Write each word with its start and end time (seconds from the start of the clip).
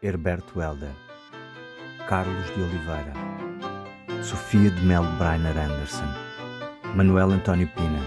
Herberto 0.00 0.60
Helder, 0.60 0.92
Carlos 2.08 2.46
de 2.54 2.62
Oliveira, 2.62 3.12
Sofia 4.22 4.70
de 4.70 4.80
Melo 4.82 5.10
Brainer 5.18 5.58
Anderson, 5.58 6.06
Manuel 6.94 7.32
António 7.32 7.68
Pina, 7.74 8.00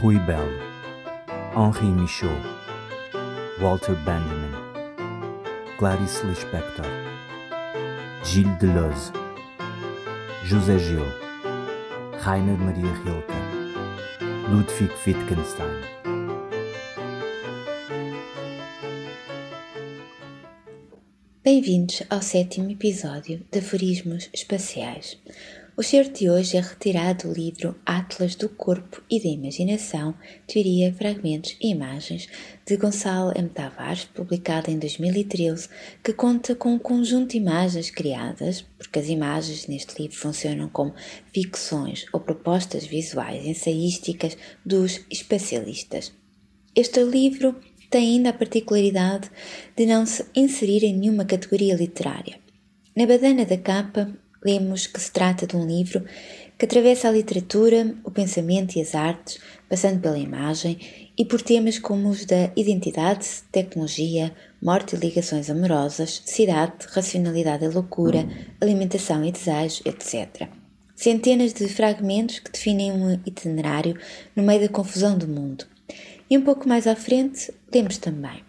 Rui 0.00 0.18
Belo, 0.18 0.50
Henri 1.54 1.86
Michaud, 1.86 2.42
Walter 3.60 3.94
Benjamin, 4.04 4.50
Clarice 5.78 6.26
Lispector, 6.26 6.86
Gilles 8.24 8.58
Deleuze, 8.58 9.12
José 10.44 10.76
Gil, 10.80 11.06
Rainer 12.24 12.58
Maria 12.58 12.92
Rilke, 13.04 13.32
Ludwig 14.50 14.90
Wittgenstein. 15.06 16.03
Bem-vindos 21.64 22.02
ao 22.10 22.20
sétimo 22.20 22.70
episódio 22.70 23.42
de 23.50 23.58
Aforismos 23.58 24.28
Espaciais. 24.34 25.16
O 25.74 25.82
certo 25.82 26.18
de 26.18 26.28
hoje 26.28 26.58
é 26.58 26.60
retirado 26.60 27.26
do 27.26 27.34
livro 27.34 27.74
Atlas 27.86 28.34
do 28.34 28.50
Corpo 28.50 29.02
e 29.10 29.18
da 29.18 29.30
Imaginação, 29.30 30.14
Teoria, 30.46 30.92
Fragmentos 30.92 31.56
e 31.62 31.70
Imagens, 31.70 32.28
de 32.66 32.76
Gonçalo 32.76 33.32
M. 33.34 33.48
Tavares, 33.48 34.04
publicado 34.04 34.70
em 34.70 34.78
2013, 34.78 35.70
que 36.02 36.12
conta 36.12 36.54
com 36.54 36.74
um 36.74 36.78
conjunto 36.78 37.30
de 37.30 37.38
imagens 37.38 37.88
criadas, 37.88 38.60
porque 38.76 38.98
as 38.98 39.08
imagens 39.08 39.66
neste 39.66 40.02
livro 40.02 40.18
funcionam 40.18 40.68
como 40.68 40.94
ficções 41.32 42.04
ou 42.12 42.20
propostas 42.20 42.84
visuais 42.84 43.46
ensaísticas 43.46 44.36
dos 44.66 45.00
especialistas. 45.10 46.12
Este 46.76 47.02
livro 47.02 47.56
tem 47.94 48.16
ainda 48.16 48.30
a 48.30 48.32
particularidade 48.32 49.30
de 49.76 49.86
não 49.86 50.04
se 50.04 50.24
inserir 50.34 50.82
em 50.82 50.96
nenhuma 50.96 51.24
categoria 51.24 51.76
literária. 51.76 52.40
Na 52.96 53.06
badana 53.06 53.44
da 53.44 53.56
capa, 53.56 54.12
lemos 54.44 54.88
que 54.88 55.00
se 55.00 55.12
trata 55.12 55.46
de 55.46 55.56
um 55.56 55.64
livro 55.64 56.04
que 56.58 56.64
atravessa 56.64 57.06
a 57.06 57.12
literatura, 57.12 57.94
o 58.02 58.10
pensamento 58.10 58.74
e 58.74 58.80
as 58.80 58.96
artes, 58.96 59.38
passando 59.68 60.00
pela 60.00 60.18
imagem 60.18 60.76
e 61.16 61.24
por 61.24 61.40
temas 61.40 61.78
como 61.78 62.08
os 62.08 62.24
da 62.24 62.50
identidade, 62.56 63.28
tecnologia, 63.52 64.34
morte 64.60 64.96
e 64.96 64.98
ligações 64.98 65.48
amorosas, 65.48 66.20
cidade, 66.24 66.88
racionalidade 66.88 67.64
e 67.64 67.68
loucura, 67.68 68.26
alimentação 68.60 69.24
e 69.24 69.30
desejo, 69.30 69.82
etc. 69.84 70.48
Centenas 70.96 71.52
de 71.52 71.68
fragmentos 71.68 72.40
que 72.40 72.50
definem 72.50 72.90
um 72.90 73.12
itinerário 73.24 73.96
no 74.34 74.42
meio 74.42 74.62
da 74.62 74.68
confusão 74.68 75.16
do 75.16 75.28
mundo. 75.28 75.72
E 76.30 76.38
um 76.38 76.42
pouco 76.42 76.68
mais 76.68 76.86
à 76.86 76.96
frente, 76.96 77.52
lemos 77.72 77.98
também. 77.98 78.42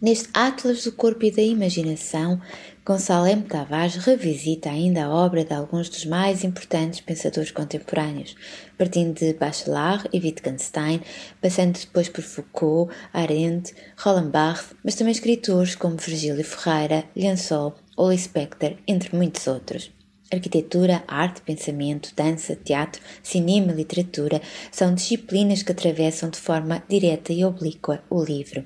Neste 0.00 0.30
Atlas 0.32 0.84
do 0.84 0.92
Corpo 0.92 1.26
e 1.26 1.30
da 1.30 1.42
Imaginação, 1.42 2.40
Gonçalo 2.86 3.26
M. 3.26 3.42
Tavares 3.42 3.96
revisita 3.96 4.70
ainda 4.70 5.04
a 5.04 5.10
obra 5.10 5.44
de 5.44 5.52
alguns 5.52 5.90
dos 5.90 6.06
mais 6.06 6.42
importantes 6.42 7.00
pensadores 7.00 7.50
contemporâneos, 7.50 8.34
partindo 8.78 9.14
de 9.14 9.34
Bachelard 9.34 10.08
e 10.10 10.18
Wittgenstein, 10.18 11.02
passando 11.40 11.78
depois 11.78 12.08
por 12.08 12.22
Foucault, 12.22 12.90
Arendt, 13.12 13.74
Roland 13.98 14.30
Barthes, 14.30 14.74
mas 14.82 14.94
também 14.94 15.12
escritores 15.12 15.74
como 15.74 15.98
Virgílio 15.98 16.44
Ferreira, 16.44 17.04
Liançol 17.14 17.74
ou 17.94 18.16
Spector, 18.16 18.76
entre 18.88 19.14
muitos 19.14 19.46
outros. 19.46 19.92
Arquitetura, 20.32 21.02
arte, 21.08 21.42
pensamento, 21.42 22.12
dança, 22.14 22.54
teatro, 22.54 23.02
cinema 23.20 23.72
literatura 23.72 24.40
são 24.70 24.94
disciplinas 24.94 25.62
que 25.62 25.72
atravessam 25.72 26.30
de 26.30 26.38
forma 26.38 26.84
direta 26.88 27.32
e 27.32 27.44
oblíqua 27.44 28.04
o 28.08 28.22
livro. 28.22 28.64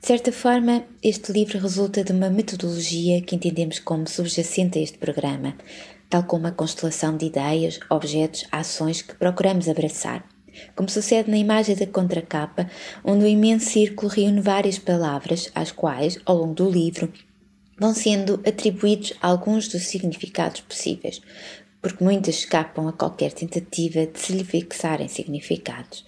De 0.00 0.08
certa 0.08 0.32
forma, 0.32 0.84
este 1.00 1.30
livro 1.30 1.60
resulta 1.60 2.02
de 2.02 2.10
uma 2.10 2.28
metodologia 2.28 3.22
que 3.22 3.36
entendemos 3.36 3.78
como 3.78 4.08
subjacente 4.08 4.76
a 4.76 4.82
este 4.82 4.98
programa, 4.98 5.54
tal 6.10 6.24
como 6.24 6.48
a 6.48 6.50
constelação 6.50 7.16
de 7.16 7.26
ideias, 7.26 7.78
objetos, 7.88 8.44
ações 8.50 9.00
que 9.00 9.14
procuramos 9.14 9.68
abraçar. 9.68 10.26
Como 10.74 10.88
sucede 10.90 11.30
na 11.30 11.38
imagem 11.38 11.76
da 11.76 11.86
contracapa, 11.86 12.68
onde 13.04 13.24
o 13.24 13.28
imenso 13.28 13.70
círculo 13.70 14.10
reúne 14.10 14.40
várias 14.40 14.80
palavras, 14.80 15.48
às 15.54 15.70
quais, 15.70 16.18
ao 16.26 16.36
longo 16.36 16.54
do 16.54 16.68
livro, 16.68 17.12
vão 17.78 17.94
sendo 17.94 18.40
atribuídos 18.46 19.12
alguns 19.20 19.68
dos 19.68 19.82
significados 19.86 20.60
possíveis, 20.60 21.20
porque 21.80 22.02
muitas 22.02 22.36
escapam 22.36 22.88
a 22.88 22.92
qualquer 22.92 23.32
tentativa 23.32 24.06
de 24.06 24.18
se 24.18 24.32
lhe 24.32 24.44
fixarem 24.44 25.08
significados. 25.08 26.04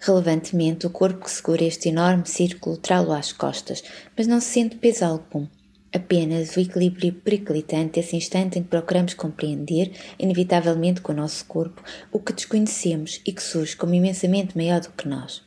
Relevantemente, 0.00 0.86
o 0.86 0.90
corpo 0.90 1.24
que 1.24 1.30
segura 1.30 1.64
este 1.64 1.88
enorme 1.88 2.26
círculo 2.26 2.76
trá-lo 2.76 3.12
às 3.12 3.32
costas, 3.32 3.82
mas 4.16 4.26
não 4.26 4.40
se 4.40 4.48
sente 4.48 4.76
peso 4.76 5.04
algum. 5.04 5.46
Apenas 5.94 6.56
o 6.56 6.60
equilíbrio 6.60 7.12
periclitante 7.12 8.00
esse 8.00 8.16
instante 8.16 8.58
em 8.58 8.62
que 8.62 8.68
procuramos 8.68 9.14
compreender, 9.14 9.92
inevitavelmente 10.18 11.00
com 11.00 11.12
o 11.12 11.16
nosso 11.16 11.44
corpo, 11.44 11.82
o 12.10 12.18
que 12.18 12.32
desconhecemos 12.32 13.20
e 13.24 13.32
que 13.32 13.42
surge 13.42 13.76
como 13.76 13.94
imensamente 13.94 14.56
maior 14.56 14.80
do 14.80 14.90
que 14.90 15.06
nós 15.06 15.42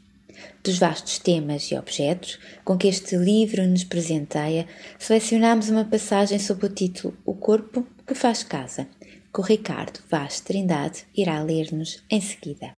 dos 0.67 0.78
vastos 0.78 1.17
temas 1.17 1.63
e 1.72 1.75
objetos 1.75 2.38
com 2.63 2.78
que 2.78 2.88
este 2.88 3.16
livro 3.16 3.66
nos 3.66 3.85
presenteia, 3.85 4.67
selecionamos 5.00 5.69
uma 5.69 5.85
passagem 5.85 6.38
sob 6.38 6.66
o 6.66 6.69
título 6.69 7.17
O 7.25 7.33
Corpo 7.33 7.88
que 8.05 8.13
Faz 8.13 8.44
Casa, 8.44 8.88
que 9.33 9.39
o 9.39 9.44
Ricardo 9.44 10.00
Vaz 10.09 10.41
Trindade 10.41 11.05
irá 11.16 11.41
ler-nos 11.41 12.03
em 12.09 12.19
seguida. 12.19 12.72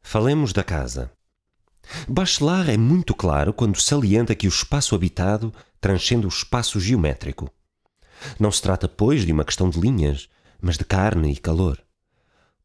Falemos 0.00 0.52
da 0.52 0.62
casa. 0.62 1.10
Bachelard 2.06 2.70
é 2.70 2.76
muito 2.76 3.14
claro 3.14 3.52
quando 3.52 3.80
salienta 3.80 4.34
que 4.34 4.46
o 4.46 4.48
espaço 4.48 4.94
habitado 4.94 5.52
transcende 5.80 6.26
o 6.26 6.28
espaço 6.28 6.78
geométrico. 6.78 7.50
Não 8.38 8.52
se 8.52 8.62
trata, 8.62 8.88
pois, 8.88 9.26
de 9.26 9.32
uma 9.32 9.44
questão 9.44 9.68
de 9.68 9.80
linhas, 9.80 10.28
mas 10.60 10.78
de 10.78 10.84
carne 10.84 11.32
e 11.32 11.36
calor. 11.36 11.82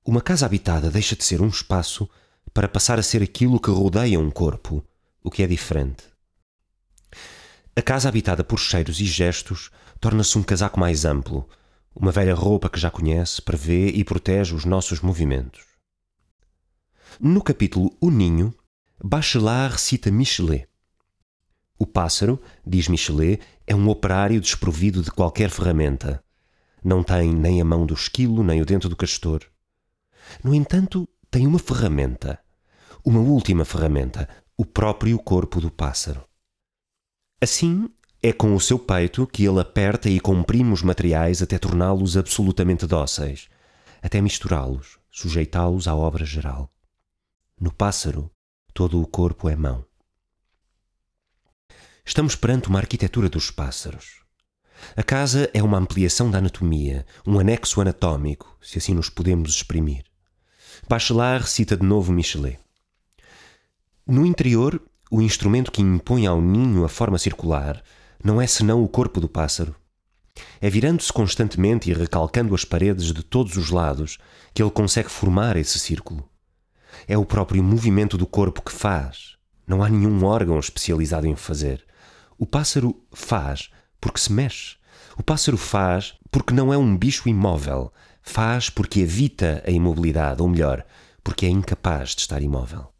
Uma 0.06 0.22
casa 0.22 0.46
habitada 0.46 0.92
deixa 0.92 1.16
de 1.16 1.24
ser 1.24 1.42
um 1.42 1.48
espaço 1.48 2.08
para 2.52 2.68
passar 2.68 2.98
a 2.98 3.04
ser 3.04 3.22
aquilo 3.22 3.60
que 3.60 3.70
rodeia 3.70 4.20
um 4.20 4.32
corpo, 4.32 4.84
o 5.24 5.30
que 5.30 5.44
é 5.44 5.48
diferente. 5.48 6.04
A 7.76 7.82
casa 7.82 8.10
habitada 8.10 8.44
por 8.44 8.60
cheiros 8.60 9.00
e 9.00 9.06
gestos 9.06 9.72
torna-se 10.00 10.38
um 10.38 10.44
casaco 10.44 10.80
mais 10.80 11.06
amplo, 11.06 11.48
uma 11.96 12.12
velha 12.12 12.34
roupa 12.34 12.70
que 12.70 12.80
já 12.80 12.90
conhece, 12.92 13.42
prevê 13.42 13.88
e 13.90 14.04
protege 14.04 14.54
os 14.54 14.66
nossos 14.66 15.02
movimentos. 15.02 15.64
No 17.20 17.44
capítulo 17.44 17.96
O 18.02 18.10
Ninho, 18.10 18.54
Bachelard 19.04 19.80
cita 19.80 20.12
Michelet. 20.12 20.68
O 21.78 21.86
pássaro, 21.86 22.42
diz 22.66 22.88
Michelet, 22.88 23.40
é 23.68 23.76
um 23.76 23.90
operário 23.90 24.40
desprovido 24.40 25.02
de 25.02 25.12
qualquer 25.12 25.50
ferramenta. 25.50 26.24
Não 26.84 27.04
tem 27.04 27.34
nem 27.34 27.62
a 27.62 27.66
mão 27.66 27.86
do 27.86 27.94
esquilo, 27.94 28.44
nem 28.44 28.62
o 28.62 28.66
dente 28.66 28.88
do 28.88 28.96
castor. 28.96 29.42
No 30.44 30.54
entanto, 30.54 31.08
tem 31.34 31.48
uma 31.48 31.58
ferramenta, 31.58 32.40
uma 33.04 33.20
última 33.20 33.66
ferramenta, 33.66 34.30
o 34.56 34.64
próprio 34.64 35.18
corpo 35.18 35.60
do 35.60 35.72
pássaro. 35.72 36.24
Assim, 37.42 37.90
é 38.22 38.32
com 38.32 38.54
o 38.54 38.62
seu 38.62 38.78
peito 38.78 39.26
que 39.26 39.44
ele 39.44 39.60
aperta 39.60 40.08
e 40.08 40.20
comprime 40.20 40.72
os 40.72 40.84
materiais 40.84 41.42
até 41.42 41.58
torná-los 41.58 42.16
absolutamente 42.16 42.86
dóceis, 42.86 43.50
até 44.00 44.22
misturá-los, 44.22 45.00
sujeitá-los 45.10 45.88
à 45.88 45.96
obra 45.96 46.24
geral. 46.24 46.72
No 47.60 47.74
pássaro, 47.74 48.30
todo 48.72 49.02
o 49.02 49.08
corpo 49.08 49.50
é 49.50 49.56
mão. 49.56 49.84
Estamos 52.06 52.36
perante 52.36 52.70
uma 52.70 52.78
arquitetura 52.78 53.28
dos 53.28 53.50
pássaros. 53.50 54.22
A 54.96 55.02
casa 55.02 55.50
é 55.52 55.64
uma 55.64 55.80
ampliação 55.80 56.30
da 56.30 56.38
anatomia, 56.38 57.08
um 57.26 57.40
anexo 57.40 57.82
anatômico, 57.82 58.56
se 58.62 58.78
assim 58.78 58.94
nos 58.94 59.10
podemos 59.10 59.50
exprimir. 59.50 60.13
Bachelard 60.88 61.48
cita 61.48 61.78
de 61.78 61.86
novo 61.86 62.12
Michelet. 62.12 62.60
No 64.06 64.26
interior, 64.26 64.82
o 65.10 65.22
instrumento 65.22 65.72
que 65.72 65.82
impõe 65.82 66.28
ao 66.28 66.42
ninho 66.42 66.84
a 66.84 66.90
forma 66.90 67.18
circular 67.18 67.82
não 68.22 68.42
é 68.42 68.46
senão 68.46 68.84
o 68.84 68.90
corpo 68.90 69.22
do 69.22 69.30
pássaro. 69.30 69.74
É 70.60 70.70
virando-se 70.70 71.12
constantemente 71.12 71.90
e 71.90 71.94
recalcando 71.94 72.54
as 72.54 72.66
paredes 72.66 73.14
de 73.14 73.24
todos 73.24 73.56
os 73.56 73.70
lados 73.70 74.18
que 74.54 74.62
ele 74.62 74.72
consegue 74.72 75.10
formar 75.10 75.56
esse 75.56 75.80
círculo. 75.80 76.28
É 77.08 77.18
o 77.18 77.26
próprio 77.26 77.64
movimento 77.64 78.18
do 78.18 78.28
corpo 78.28 78.62
que 78.62 78.72
faz. 78.72 79.38
Não 79.66 79.82
há 79.82 79.90
nenhum 79.90 80.26
órgão 80.26 80.60
especializado 80.60 81.26
em 81.26 81.36
fazer. 81.36 81.86
O 82.38 82.46
pássaro 82.46 83.02
faz 83.14 83.70
porque 84.02 84.20
se 84.20 84.34
mexe. 84.34 84.76
O 85.18 85.24
pássaro 85.24 85.58
faz 85.58 86.14
porque 86.30 86.54
não 86.54 86.74
é 86.74 86.78
um 86.78 86.98
bicho 86.98 87.30
imóvel, 87.30 87.94
Faz 88.26 88.70
porque 88.70 89.02
evita 89.02 89.62
a 89.68 89.70
imobilidade, 89.70 90.42
ou 90.42 90.48
melhor, 90.48 90.84
porque 91.22 91.46
é 91.46 91.50
incapaz 91.50 92.16
de 92.16 92.22
estar 92.22 92.42
imóvel. 92.42 92.92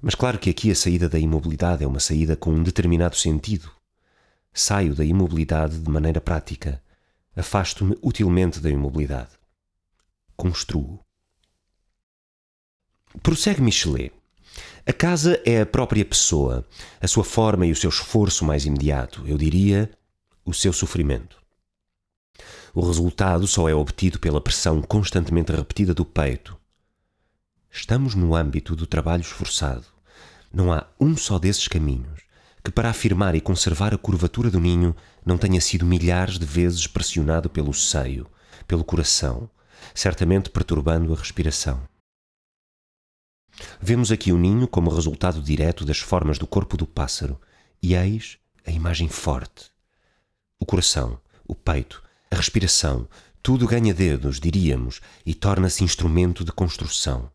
Mas 0.00 0.14
claro 0.14 0.38
que 0.38 0.50
aqui 0.50 0.70
a 0.70 0.74
saída 0.74 1.08
da 1.08 1.18
imobilidade 1.18 1.82
é 1.82 1.86
uma 1.86 1.98
saída 1.98 2.36
com 2.36 2.50
um 2.52 2.62
determinado 2.62 3.16
sentido. 3.16 3.70
Saio 4.52 4.94
da 4.94 5.04
imobilidade 5.04 5.78
de 5.78 5.90
maneira 5.90 6.20
prática. 6.20 6.82
Afasto-me 7.34 7.96
utilmente 8.02 8.60
da 8.60 8.68
imobilidade. 8.68 9.30
Construo. 10.36 11.00
Prossegue 13.22 13.62
Michelet. 13.62 14.12
A 14.86 14.92
casa 14.92 15.40
é 15.46 15.62
a 15.62 15.66
própria 15.66 16.04
pessoa, 16.04 16.66
a 17.00 17.08
sua 17.08 17.24
forma 17.24 17.64
e 17.64 17.72
o 17.72 17.76
seu 17.76 17.88
esforço 17.88 18.44
mais 18.44 18.66
imediato, 18.66 19.26
eu 19.26 19.38
diria, 19.38 19.90
o 20.44 20.52
seu 20.52 20.72
sofrimento. 20.72 21.41
O 22.74 22.86
resultado 22.86 23.46
só 23.46 23.68
é 23.68 23.74
obtido 23.74 24.18
pela 24.18 24.40
pressão 24.40 24.80
constantemente 24.80 25.52
repetida 25.52 25.92
do 25.92 26.06
peito. 26.06 26.56
Estamos 27.70 28.14
no 28.14 28.34
âmbito 28.34 28.74
do 28.74 28.86
trabalho 28.86 29.20
esforçado. 29.20 29.84
Não 30.50 30.72
há 30.72 30.86
um 30.98 31.14
só 31.14 31.38
desses 31.38 31.68
caminhos 31.68 32.22
que, 32.64 32.70
para 32.70 32.88
afirmar 32.88 33.34
e 33.34 33.42
conservar 33.42 33.92
a 33.92 33.98
curvatura 33.98 34.50
do 34.50 34.58
ninho, 34.58 34.96
não 35.24 35.36
tenha 35.36 35.60
sido 35.60 35.84
milhares 35.84 36.38
de 36.38 36.46
vezes 36.46 36.86
pressionado 36.86 37.50
pelo 37.50 37.74
seio, 37.74 38.26
pelo 38.66 38.84
coração, 38.84 39.50
certamente 39.94 40.48
perturbando 40.48 41.12
a 41.12 41.16
respiração. 41.16 41.82
Vemos 43.80 44.10
aqui 44.10 44.32
o 44.32 44.38
ninho 44.38 44.66
como 44.66 44.90
resultado 44.90 45.42
direto 45.42 45.84
das 45.84 45.98
formas 45.98 46.38
do 46.38 46.46
corpo 46.46 46.76
do 46.78 46.86
pássaro, 46.86 47.38
e 47.82 47.94
eis 47.94 48.38
a 48.66 48.70
imagem 48.70 49.08
forte. 49.08 49.70
O 50.58 50.64
coração, 50.64 51.20
o 51.46 51.54
peito, 51.54 52.02
a 52.32 52.34
respiração, 52.34 53.06
tudo 53.42 53.68
ganha 53.68 53.92
dedos, 53.92 54.40
diríamos, 54.40 55.02
e 55.26 55.34
torna-se 55.34 55.84
instrumento 55.84 56.42
de 56.42 56.50
construção. 56.50 57.30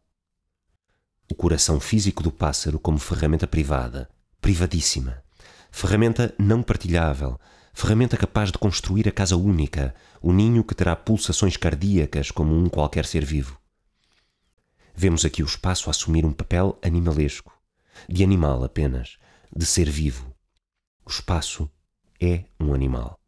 O 1.29 1.35
coração 1.35 1.79
físico 1.79 2.23
do 2.23 2.31
pássaro 2.31 2.79
como 2.79 2.97
ferramenta 2.97 3.45
privada, 3.45 4.09
privadíssima, 4.41 5.23
ferramenta 5.69 6.33
não 6.39 6.63
partilhável, 6.63 7.39
ferramenta 7.75 8.17
capaz 8.17 8.51
de 8.51 8.57
construir 8.57 9.07
a 9.07 9.11
casa 9.11 9.37
única, 9.37 9.93
o 10.19 10.33
ninho 10.33 10.63
que 10.63 10.73
terá 10.73 10.95
pulsações 10.95 11.55
cardíacas 11.55 12.31
como 12.31 12.57
um 12.57 12.67
qualquer 12.67 13.05
ser 13.05 13.23
vivo. 13.23 13.55
Vemos 14.95 15.23
aqui 15.25 15.43
o 15.43 15.45
espaço 15.45 15.91
assumir 15.91 16.25
um 16.25 16.33
papel 16.33 16.75
animalesco, 16.81 17.53
de 18.09 18.23
animal 18.23 18.63
apenas, 18.63 19.19
de 19.55 19.65
ser 19.65 19.87
vivo. 19.91 20.33
O 21.05 21.11
espaço 21.11 21.69
é 22.19 22.45
um 22.59 22.73
animal. 22.73 23.19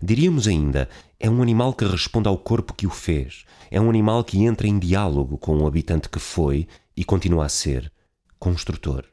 Diríamos 0.00 0.46
ainda, 0.46 0.88
é 1.18 1.28
um 1.28 1.42
animal 1.42 1.74
que 1.74 1.84
responde 1.84 2.28
ao 2.28 2.38
corpo 2.38 2.72
que 2.72 2.86
o 2.86 2.90
fez, 2.90 3.44
é 3.70 3.80
um 3.80 3.90
animal 3.90 4.22
que 4.22 4.44
entra 4.44 4.66
em 4.68 4.78
diálogo 4.78 5.36
com 5.36 5.58
o 5.58 5.66
habitante 5.66 6.08
que 6.08 6.20
foi 6.20 6.68
e 6.96 7.04
continua 7.04 7.46
a 7.46 7.48
ser 7.48 7.92
construtor. 8.38 9.04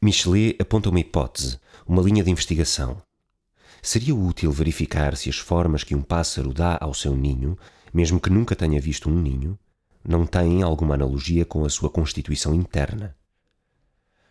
Michelet 0.00 0.56
aponta 0.60 0.88
uma 0.88 1.00
hipótese, 1.00 1.58
uma 1.86 2.00
linha 2.00 2.24
de 2.24 2.30
investigação. 2.30 3.02
Seria 3.82 4.14
útil 4.14 4.50
verificar 4.52 5.16
se 5.16 5.28
as 5.28 5.38
formas 5.38 5.84
que 5.84 5.94
um 5.94 6.02
pássaro 6.02 6.54
dá 6.54 6.78
ao 6.80 6.94
seu 6.94 7.14
ninho, 7.14 7.58
mesmo 7.92 8.20
que 8.20 8.30
nunca 8.30 8.56
tenha 8.56 8.80
visto 8.80 9.10
um 9.10 9.20
ninho, 9.20 9.58
não 10.06 10.24
têm 10.24 10.62
alguma 10.62 10.94
analogia 10.94 11.44
com 11.44 11.64
a 11.64 11.68
sua 11.68 11.90
constituição 11.90 12.54
interna. 12.54 13.17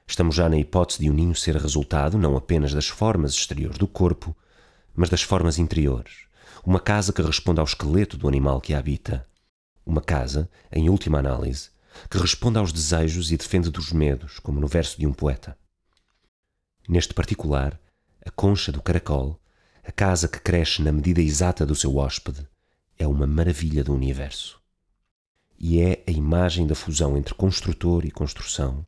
Estamos 0.07 0.35
já 0.35 0.47
na 0.47 0.57
hipótese 0.57 0.99
de 0.99 1.09
um 1.09 1.13
ninho 1.13 1.35
ser 1.35 1.57
resultado 1.57 2.17
não 2.17 2.37
apenas 2.37 2.73
das 2.73 2.87
formas 2.87 3.33
exteriores 3.33 3.77
do 3.77 3.87
corpo, 3.87 4.35
mas 4.95 5.09
das 5.09 5.21
formas 5.21 5.59
interiores. 5.59 6.25
Uma 6.65 6.79
casa 6.79 7.11
que 7.11 7.21
responde 7.21 7.59
ao 7.59 7.65
esqueleto 7.65 8.17
do 8.17 8.27
animal 8.27 8.61
que 8.61 8.73
a 8.73 8.79
habita. 8.79 9.27
Uma 9.85 10.01
casa, 10.01 10.49
em 10.71 10.89
última 10.89 11.19
análise, 11.19 11.69
que 12.09 12.17
responde 12.17 12.57
aos 12.57 12.71
desejos 12.71 13.31
e 13.31 13.37
defende 13.37 13.69
dos 13.69 13.91
medos, 13.91 14.39
como 14.39 14.59
no 14.59 14.67
verso 14.67 14.97
de 14.97 15.05
um 15.05 15.13
poeta. 15.13 15.57
Neste 16.87 17.13
particular, 17.13 17.79
a 18.25 18.31
concha 18.31 18.71
do 18.71 18.81
caracol, 18.81 19.39
a 19.83 19.91
casa 19.91 20.27
que 20.27 20.39
cresce 20.39 20.81
na 20.81 20.91
medida 20.91 21.21
exata 21.21 21.65
do 21.65 21.75
seu 21.75 21.95
hóspede, 21.97 22.47
é 22.97 23.05
uma 23.05 23.27
maravilha 23.27 23.83
do 23.83 23.93
universo. 23.93 24.59
E 25.59 25.79
é 25.79 26.03
a 26.07 26.11
imagem 26.11 26.65
da 26.65 26.75
fusão 26.75 27.17
entre 27.17 27.33
construtor 27.33 28.05
e 28.05 28.11
construção, 28.11 28.85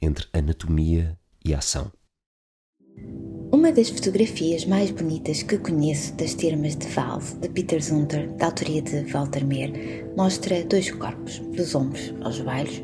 entre 0.00 0.26
anatomia 0.32 1.18
e 1.44 1.54
ação. 1.54 1.90
Uma 3.52 3.72
das 3.72 3.90
fotografias 3.90 4.64
mais 4.64 4.90
bonitas 4.90 5.42
que 5.42 5.58
conheço 5.58 6.14
das 6.14 6.34
termas 6.34 6.76
de 6.76 6.86
Valve, 6.86 7.34
de 7.36 7.48
Peter 7.48 7.82
Zunter, 7.82 8.32
da 8.36 8.46
autoria 8.46 8.80
de 8.80 9.02
Walter 9.12 9.44
Meer, 9.44 10.08
mostra 10.16 10.64
dois 10.64 10.90
corpos, 10.92 11.38
dos 11.38 11.74
ombros 11.74 12.14
aos 12.22 12.36
joelhos, 12.36 12.80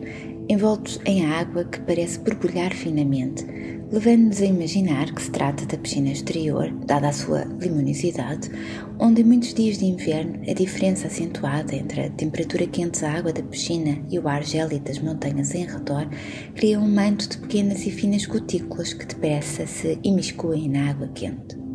envoltos 0.48 1.00
em 1.04 1.26
água 1.26 1.64
que 1.64 1.80
parece 1.80 2.18
borbulhar 2.20 2.72
finamente, 2.72 3.44
levando-nos 3.90 4.40
a 4.40 4.46
imaginar 4.46 5.12
que 5.12 5.22
se 5.22 5.30
trata 5.30 5.66
da 5.66 5.76
piscina 5.76 6.10
exterior, 6.10 6.70
dada 6.86 7.08
a 7.08 7.12
sua 7.12 7.44
luminosidade, 7.44 8.50
onde 8.98 9.22
em 9.22 9.24
muitos 9.24 9.52
dias 9.52 9.78
de 9.78 9.86
inverno 9.86 10.40
a 10.48 10.52
diferença 10.52 11.06
acentuada 11.08 11.74
entre 11.74 12.02
a 12.02 12.10
temperatura 12.10 12.66
quente 12.66 13.00
da 13.00 13.12
água 13.12 13.32
da 13.32 13.42
piscina 13.42 13.98
e 14.10 14.18
o 14.18 14.28
ar 14.28 14.44
gélido 14.44 14.84
das 14.84 14.98
montanhas 14.98 15.54
em 15.54 15.66
redor 15.66 16.08
cria 16.54 16.78
um 16.78 16.88
manto 16.88 17.28
de 17.28 17.38
pequenas 17.38 17.86
e 17.86 17.90
finas 17.90 18.26
gotículas 18.26 18.92
que 18.92 19.06
depressa 19.06 19.66
se 19.66 19.98
imiscuem 20.02 20.68
na 20.68 20.90
água 20.90 21.08
quente. 21.08 21.65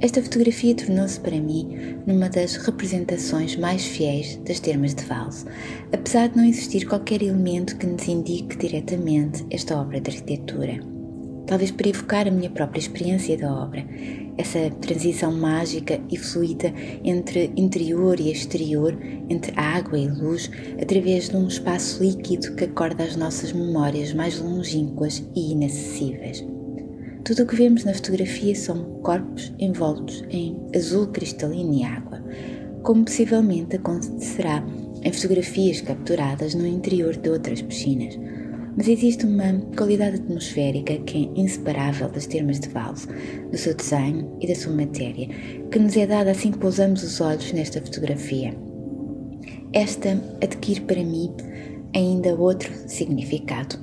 Esta 0.00 0.22
fotografia 0.22 0.74
tornou-se 0.74 1.18
para 1.18 1.40
mim 1.40 1.98
numa 2.06 2.28
das 2.28 2.56
representações 2.56 3.56
mais 3.56 3.84
fiéis 3.84 4.36
das 4.46 4.60
termas 4.60 4.94
de 4.94 5.04
Valse, 5.04 5.46
apesar 5.92 6.28
de 6.28 6.36
não 6.36 6.44
existir 6.44 6.86
qualquer 6.86 7.22
elemento 7.22 7.76
que 7.76 7.86
nos 7.86 8.06
indique 8.06 8.56
diretamente 8.56 9.46
esta 9.50 9.80
obra 9.80 10.00
de 10.00 10.10
arquitetura 10.10 10.96
talvez 11.46 11.70
para 11.70 11.88
evocar 11.88 12.26
a 12.26 12.30
minha 12.30 12.50
própria 12.50 12.80
experiência 12.80 13.38
da 13.38 13.52
obra, 13.52 13.86
essa 14.36 14.68
transição 14.80 15.32
mágica 15.32 16.00
e 16.10 16.18
fluida 16.18 16.72
entre 17.04 17.52
interior 17.56 18.20
e 18.20 18.30
exterior, 18.30 18.98
entre 19.30 19.52
água 19.58 19.98
e 19.98 20.08
luz, 20.08 20.50
através 20.80 21.30
de 21.30 21.36
um 21.36 21.46
espaço 21.46 22.02
líquido 22.02 22.54
que 22.54 22.64
acorda 22.64 23.04
as 23.04 23.16
nossas 23.16 23.52
memórias 23.52 24.12
mais 24.12 24.38
longínquas 24.38 25.24
e 25.34 25.52
inacessíveis. 25.52 26.55
Tudo 27.26 27.42
o 27.42 27.46
que 27.46 27.56
vemos 27.56 27.84
na 27.84 27.92
fotografia 27.92 28.54
são 28.54 28.84
corpos 29.02 29.52
envoltos 29.58 30.24
em 30.30 30.56
azul 30.74 31.08
cristalino 31.08 31.74
e 31.74 31.82
água, 31.82 32.22
como 32.84 33.04
possivelmente 33.04 33.74
acontecerá 33.74 34.64
em 35.02 35.12
fotografias 35.12 35.80
capturadas 35.80 36.54
no 36.54 36.66
interior 36.66 37.16
de 37.16 37.28
outras 37.28 37.60
piscinas 37.60 38.16
mas 38.76 38.88
existe 38.88 39.24
uma 39.24 39.58
qualidade 39.74 40.16
atmosférica 40.16 40.98
que 40.98 41.24
é 41.34 41.40
inseparável 41.40 42.10
das 42.10 42.26
termas 42.26 42.60
de 42.60 42.68
Valse, 42.68 43.08
do 43.50 43.56
seu 43.56 43.74
desenho 43.74 44.36
e 44.38 44.46
da 44.46 44.54
sua 44.54 44.74
matéria, 44.74 45.28
que 45.70 45.78
nos 45.78 45.96
é 45.96 46.06
dada 46.06 46.30
assim 46.30 46.52
que 46.52 46.58
pousamos 46.58 47.02
os 47.02 47.18
olhos 47.20 47.52
nesta 47.52 47.80
fotografia. 47.80 48.54
Esta 49.72 50.10
adquire 50.42 50.82
para 50.82 51.02
mim 51.02 51.32
ainda 51.94 52.34
outro 52.34 52.70
significado 52.86 53.78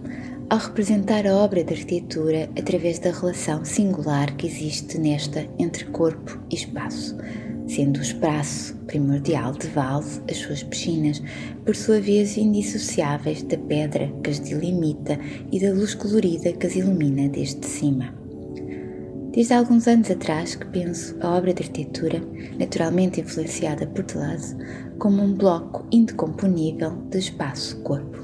ao 0.54 0.60
representar 0.60 1.26
a 1.26 1.36
obra 1.36 1.64
de 1.64 1.74
arquitetura 1.74 2.48
através 2.56 3.00
da 3.00 3.10
relação 3.10 3.66
singular 3.66 4.38
que 4.38 4.46
existe 4.46 5.00
nesta 5.00 5.48
entre 5.58 5.86
corpo 5.86 6.40
e 6.48 6.54
espaço 6.54 7.18
sendo 7.66 7.98
o 7.98 8.04
espaço 8.04 8.76
primordial 8.86 9.54
de 9.54 9.68
Valve 9.70 10.22
as 10.30 10.38
suas 10.38 10.62
piscinas, 10.62 11.24
por 11.66 11.76
sua 11.76 12.00
vez 12.00 12.38
indissociáveis 12.38 13.42
da 13.42 13.58
pedra 13.58 14.14
que 14.24 14.30
as 14.30 14.38
delimita 14.38 15.18
e 15.52 15.60
da 15.60 15.74
luz 15.74 15.96
colorida 15.96 16.54
que 16.54 16.68
as 16.68 16.76
ilumina 16.76 17.28
desde 17.30 17.66
cima. 17.66 18.14
Desde 19.32 19.56
alguns 19.56 19.88
anos 19.88 20.12
atrás 20.12 20.54
que 20.54 20.68
penso 20.68 21.18
a 21.20 21.36
obra 21.36 21.52
de 21.52 21.64
arquitetura, 21.64 22.22
naturalmente 22.60 23.22
influenciada 23.22 23.88
por 23.88 24.04
Deleuze, 24.04 24.56
como 25.00 25.24
um 25.24 25.34
bloco 25.34 25.88
indecomponível 25.92 26.92
de 27.10 27.18
espaço-corpo. 27.18 28.23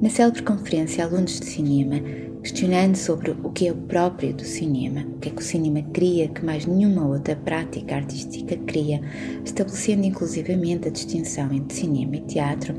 Na 0.00 0.08
célebre 0.08 0.42
conferência 0.42 1.04
Alunos 1.04 1.40
de 1.40 1.46
Cinema, 1.46 2.00
questionando 2.40 2.94
sobre 2.94 3.32
o 3.32 3.50
que 3.50 3.66
é 3.66 3.72
o 3.72 3.74
próprio 3.74 4.32
do 4.32 4.44
cinema, 4.44 5.00
o 5.00 5.18
que 5.18 5.28
é 5.28 5.32
que 5.32 5.42
o 5.42 5.44
cinema 5.44 5.82
cria 5.92 6.28
que 6.28 6.44
mais 6.44 6.66
nenhuma 6.66 7.04
outra 7.04 7.34
prática 7.34 7.96
artística 7.96 8.56
cria, 8.58 9.00
estabelecendo 9.44 10.06
inclusivamente 10.06 10.86
a 10.86 10.92
distinção 10.92 11.52
entre 11.52 11.76
cinema 11.76 12.14
e 12.14 12.20
teatro, 12.20 12.74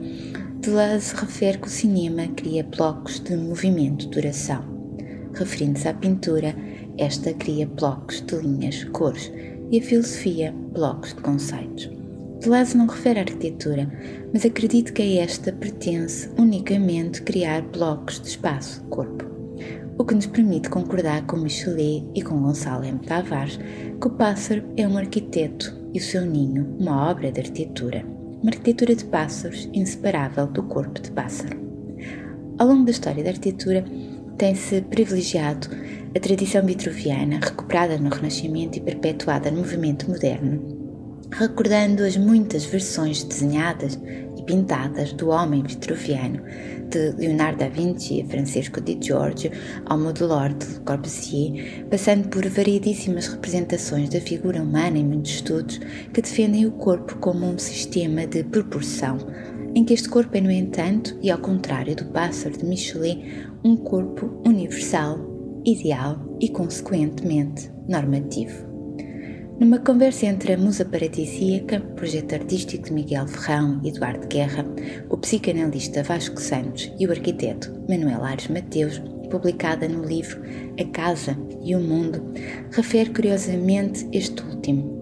Deleuze 0.62 1.14
refere 1.14 1.58
que 1.58 1.68
o 1.68 1.70
cinema 1.70 2.26
cria 2.38 2.64
blocos 2.64 3.20
de 3.20 3.36
movimento-duração. 3.36 4.64
Referindo-se 5.34 5.90
à 5.90 5.94
pintura, 5.94 6.56
esta 6.98 7.34
cria 7.34 7.68
blocos 7.68 8.22
de 8.22 8.38
linhas, 8.38 8.86
cores, 8.86 9.30
e 9.70 9.78
a 9.78 9.84
filosofia, 9.84 10.56
blocos 10.72 11.14
de 11.14 11.22
conceitos. 11.22 11.99
Deleuze 12.40 12.78
não 12.78 12.88
refere 12.88 13.20
à 13.20 13.24
arquitetura, 13.24 13.92
mas 14.34 14.46
acredito 14.46 14.94
que 14.94 15.02
a 15.02 15.24
esta 15.24 15.52
pertence 15.52 16.30
unicamente 16.38 17.22
criar 17.22 17.62
blocos 17.62 18.20
de 18.22 18.30
espaço-corpo 18.30 19.30
o 20.00 20.06
que 20.06 20.16
nos 20.16 20.28
permite 20.28 20.70
concordar 20.70 21.26
com 21.26 21.36
Michelet 21.36 22.06
e 22.16 22.22
com 22.22 22.42
Gonçalo 22.42 22.86
M. 22.86 23.00
Tavares 23.00 23.60
que 24.00 24.08
o 24.08 24.12
pássaro 24.12 24.64
é 24.78 24.88
um 24.88 24.98
arquiteto 24.98 25.78
e 25.94 26.00
o 26.00 26.02
seu 26.02 26.26
ninho 26.26 26.74
uma 26.80 27.12
obra 27.12 27.30
de 27.30 27.42
arquitetura, 27.42 28.06
uma 28.42 28.50
arquitetura 28.50 28.96
de 28.96 29.04
pássaros 29.04 29.70
inseparável 29.74 30.48
do 30.48 30.64
corpo 30.64 31.02
de 31.02 31.12
pássaro. 31.12 31.60
Ao 32.58 32.66
longo 32.66 32.86
da 32.86 32.92
história 32.92 33.22
da 33.22 33.32
arquitetura, 33.32 33.84
tem-se 34.38 34.82
privilegiado 34.84 35.68
a 36.16 36.20
tradição 36.20 36.66
vitruviana, 36.66 37.42
recuperada 37.44 37.98
no 37.98 38.10
Renascimento 38.10 38.78
e 38.78 38.82
perpetuada 38.82 39.52
no 39.52 39.58
movimento 39.58 40.10
moderno, 40.10 40.79
recordando 41.32 42.04
as 42.04 42.18
muitas 42.18 42.66
versões 42.66 43.24
desenhadas 43.24 44.00
e 44.38 44.44
pintadas 44.44 45.14
do 45.14 45.30
homem 45.30 45.64
vitruviano, 45.64 46.42
de 46.90 47.12
Leonardo 47.18 47.60
da 47.60 47.70
Vinci 47.70 48.22
a 48.22 48.26
Francisco 48.26 48.82
de 48.82 48.98
Giorgio 49.00 49.52
ao 49.86 49.98
Modelor 49.98 50.54
de 50.54 50.80
Corbusier, 50.82 51.86
passando 51.90 52.28
por 52.30 52.48
variedíssimas 52.48 53.28
representações 53.28 54.10
da 54.10 54.20
figura 54.20 54.62
humana 54.62 54.98
em 54.98 55.06
muitos 55.06 55.32
estudos 55.34 55.80
que 56.14 56.22
defendem 56.22 56.66
o 56.66 56.72
corpo 56.72 57.18
como 57.18 57.46
um 57.46 57.58
sistema 57.58 58.26
de 58.26 58.44
proporção, 58.44 59.18
em 59.76 59.86
que 59.86 59.94
este 59.94 60.10
corpo 60.10 60.36
é, 60.36 60.42
no 60.42 60.52
entanto, 60.52 61.16
e 61.22 61.30
ao 61.30 61.38
contrário 61.38 61.96
do 61.96 62.06
pássaro 62.06 62.58
de 62.58 62.66
Michelet, 62.66 63.48
um 63.64 63.76
corpo 63.76 64.42
universal, 64.46 65.20
ideal 65.64 66.38
e, 66.42 66.50
consequentemente, 66.50 67.72
normativo. 67.88 68.69
Numa 69.60 69.78
conversa 69.78 70.26
entre 70.26 70.54
a 70.54 70.58
musa 70.58 70.86
paradisíaca, 70.86 71.82
projeto 71.82 72.34
artístico 72.34 72.86
de 72.86 72.94
Miguel 72.94 73.28
Ferrão 73.28 73.82
e 73.84 73.90
Eduardo 73.90 74.26
Guerra, 74.26 74.66
o 75.10 75.18
psicanalista 75.18 76.02
Vasco 76.02 76.40
Santos 76.40 76.90
e 76.98 77.06
o 77.06 77.12
arquiteto 77.12 77.70
Manuel 77.90 78.24
Ares 78.24 78.48
Mateus, 78.48 79.02
publicada 79.30 79.86
no 79.90 80.06
livro 80.06 80.42
A 80.80 80.86
Casa 80.94 81.38
e 81.62 81.76
o 81.76 81.82
Mundo, 81.82 82.24
refere 82.72 83.10
curiosamente 83.10 84.08
este 84.14 84.42
último. 84.44 84.98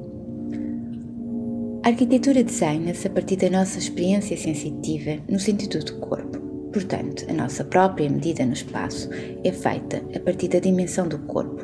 A 1.84 1.90
arquitetura 1.90 2.44
desenha-se 2.44 3.06
a 3.06 3.12
partir 3.12 3.36
da 3.36 3.52
nossa 3.52 3.78
experiência 3.78 4.36
sensitiva 4.36 5.22
no 5.30 5.40
sentido 5.40 5.78
do 5.86 6.00
corpo. 6.00 6.40
Portanto, 6.74 7.28
a 7.30 7.34
nossa 7.34 7.64
própria 7.64 8.10
medida 8.10 8.44
no 8.44 8.54
espaço 8.54 9.08
é 9.44 9.52
feita 9.52 10.02
a 10.16 10.20
partir 10.20 10.48
da 10.48 10.58
dimensão 10.58 11.08
do 11.08 11.20
corpo. 11.20 11.64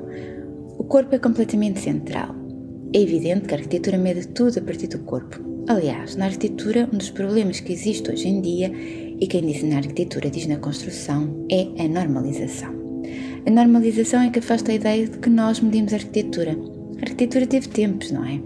O 0.77 0.83
corpo 0.83 1.15
é 1.15 1.17
completamente 1.17 1.79
central 1.79 2.42
é 2.93 3.01
evidente 3.01 3.47
que 3.47 3.55
a 3.55 3.57
arquitetura 3.57 3.97
mede 3.97 4.27
tudo 4.27 4.59
a 4.59 4.61
partir 4.61 4.87
do 4.87 4.99
corpo. 4.99 5.39
Aliás, 5.67 6.15
na 6.15 6.25
arquitetura, 6.25 6.87
um 6.93 6.97
dos 6.97 7.09
problemas 7.09 7.59
que 7.59 7.73
existe 7.73 8.11
hoje 8.11 8.27
em 8.27 8.39
dia, 8.39 8.71
e 8.71 9.25
quem 9.27 9.45
diz 9.45 9.63
na 9.63 9.77
arquitetura 9.77 10.29
diz 10.29 10.45
na 10.45 10.57
construção, 10.57 11.45
é 11.49 11.61
a 11.81 11.87
normalização. 11.87 12.71
A 13.47 13.49
normalização 13.49 14.21
é 14.21 14.29
que 14.29 14.39
afasta 14.39 14.71
a 14.71 14.75
ideia 14.75 15.07
de 15.07 15.17
que 15.17 15.29
nós 15.29 15.59
medimos 15.59 15.91
a 15.93 15.95
arquitetura. 15.95 16.57
A 16.97 17.01
arquitetura 17.01 17.47
teve 17.47 17.67
tempos, 17.69 18.11
não 18.11 18.23
é? 18.25 18.39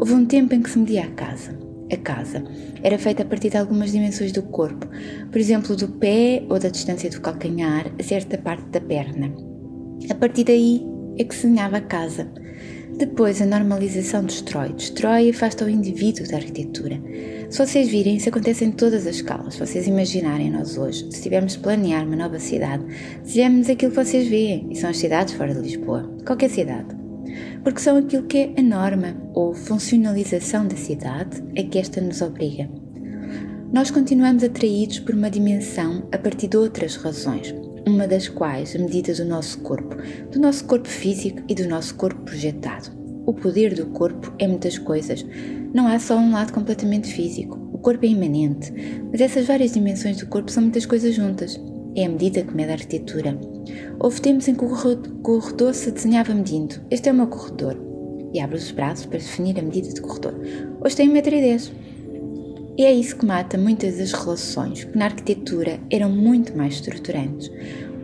Houve 0.00 0.14
um 0.14 0.26
tempo 0.26 0.54
em 0.54 0.62
que 0.62 0.70
se 0.70 0.78
media 0.78 1.04
a 1.04 1.10
casa. 1.10 1.56
A 1.92 1.96
casa 1.96 2.42
era 2.82 2.98
feita 2.98 3.22
a 3.22 3.26
partir 3.26 3.50
de 3.50 3.58
algumas 3.58 3.92
dimensões 3.92 4.32
do 4.32 4.42
corpo, 4.42 4.88
por 5.30 5.38
exemplo, 5.38 5.76
do 5.76 5.88
pé 5.88 6.42
ou 6.48 6.58
da 6.58 6.68
distância 6.68 7.08
do 7.10 7.20
calcanhar 7.20 7.92
a 7.98 8.02
certa 8.02 8.38
parte 8.38 8.64
da 8.70 8.80
perna. 8.80 9.32
A 10.10 10.14
partir 10.14 10.44
daí 10.44 10.82
é 11.18 11.24
que 11.24 11.34
se 11.34 11.46
desenhava 11.46 11.76
a 11.76 11.80
casa. 11.80 12.28
Depois, 12.96 13.42
a 13.42 13.46
normalização 13.46 14.24
destrói, 14.24 14.72
destrói 14.72 15.26
e 15.26 15.30
afasta 15.30 15.64
o 15.64 15.68
indivíduo 15.68 16.28
da 16.28 16.36
arquitetura. 16.36 17.00
Se 17.50 17.58
vocês 17.58 17.88
virem, 17.88 18.16
isso 18.16 18.28
acontece 18.28 18.64
em 18.64 18.70
todas 18.70 19.04
as 19.04 19.16
escalas. 19.16 19.54
Se 19.54 19.60
vocês 19.60 19.88
imaginarem 19.88 20.48
nós 20.48 20.78
hoje, 20.78 21.04
se 21.10 21.20
tivermos 21.20 21.54
de 21.54 21.58
planear 21.58 22.06
uma 22.06 22.14
nova 22.14 22.38
cidade, 22.38 22.84
desejamos 23.20 23.68
aquilo 23.68 23.90
que 23.90 24.04
vocês 24.04 24.28
veem, 24.28 24.68
e 24.70 24.76
são 24.76 24.90
as 24.90 24.96
cidades 24.96 25.34
fora 25.34 25.52
de 25.52 25.60
Lisboa, 25.60 26.08
qualquer 26.24 26.48
cidade. 26.50 26.94
Porque 27.64 27.80
são 27.80 27.96
aquilo 27.96 28.24
que 28.24 28.38
é 28.38 28.54
a 28.56 28.62
norma 28.62 29.16
ou 29.34 29.54
funcionalização 29.54 30.66
da 30.66 30.76
cidade 30.76 31.42
a 31.58 31.62
que 31.64 31.78
esta 31.78 32.00
nos 32.00 32.22
obriga. 32.22 32.68
Nós 33.72 33.90
continuamos 33.90 34.44
atraídos 34.44 35.00
por 35.00 35.16
uma 35.16 35.28
dimensão 35.28 36.06
a 36.12 36.18
partir 36.18 36.46
de 36.46 36.56
outras 36.56 36.94
razões, 36.94 37.52
uma 37.86 38.06
das 38.06 38.28
quais 38.28 38.74
medida 38.74 39.12
do 39.14 39.24
nosso 39.24 39.58
corpo, 39.60 39.96
do 40.30 40.40
nosso 40.40 40.64
corpo 40.64 40.88
físico 40.88 41.42
e 41.48 41.54
do 41.54 41.68
nosso 41.68 41.94
corpo 41.94 42.20
projetado. 42.22 42.90
O 43.26 43.32
poder 43.32 43.74
do 43.74 43.86
corpo 43.86 44.32
é 44.38 44.46
muitas 44.46 44.78
coisas. 44.78 45.24
Não 45.72 45.86
há 45.86 45.98
só 45.98 46.16
um 46.16 46.32
lado 46.32 46.52
completamente 46.52 47.12
físico. 47.12 47.58
O 47.72 47.78
corpo 47.78 48.04
é 48.04 48.08
imanente, 48.08 48.72
mas 49.10 49.20
essas 49.20 49.46
várias 49.46 49.72
dimensões 49.72 50.18
do 50.18 50.26
corpo 50.26 50.50
são 50.50 50.62
muitas 50.62 50.86
coisas 50.86 51.14
juntas. 51.14 51.60
É 51.96 52.04
a 52.04 52.08
medida 52.08 52.42
que 52.42 52.54
mede 52.54 52.70
a 52.70 52.74
arquitetura. 52.74 53.38
Houve 53.98 54.20
tempos 54.20 54.48
em 54.48 54.54
que 54.54 54.64
o 54.64 55.22
corredor 55.22 55.74
se 55.74 55.90
desenhava 55.90 56.34
medindo. 56.34 56.76
Este 56.90 57.08
é 57.08 57.12
o 57.12 57.14
meu 57.14 57.28
corredor. 57.28 57.76
E 58.32 58.40
abre 58.40 58.56
os 58.56 58.70
braços 58.72 59.06
para 59.06 59.18
definir 59.18 59.58
a 59.58 59.62
medida 59.62 59.88
de 59.88 60.00
corredor. 60.00 60.34
Hoje 60.84 60.96
tem 60.96 61.08
1,10m. 61.08 61.70
E 62.76 62.84
é 62.84 62.92
isso 62.92 63.16
que 63.16 63.24
mata 63.24 63.56
muitas 63.56 63.98
das 63.98 64.10
relações 64.10 64.82
que 64.82 64.98
na 64.98 65.04
arquitetura 65.04 65.78
eram 65.88 66.10
muito 66.10 66.56
mais 66.56 66.74
estruturantes. 66.74 67.48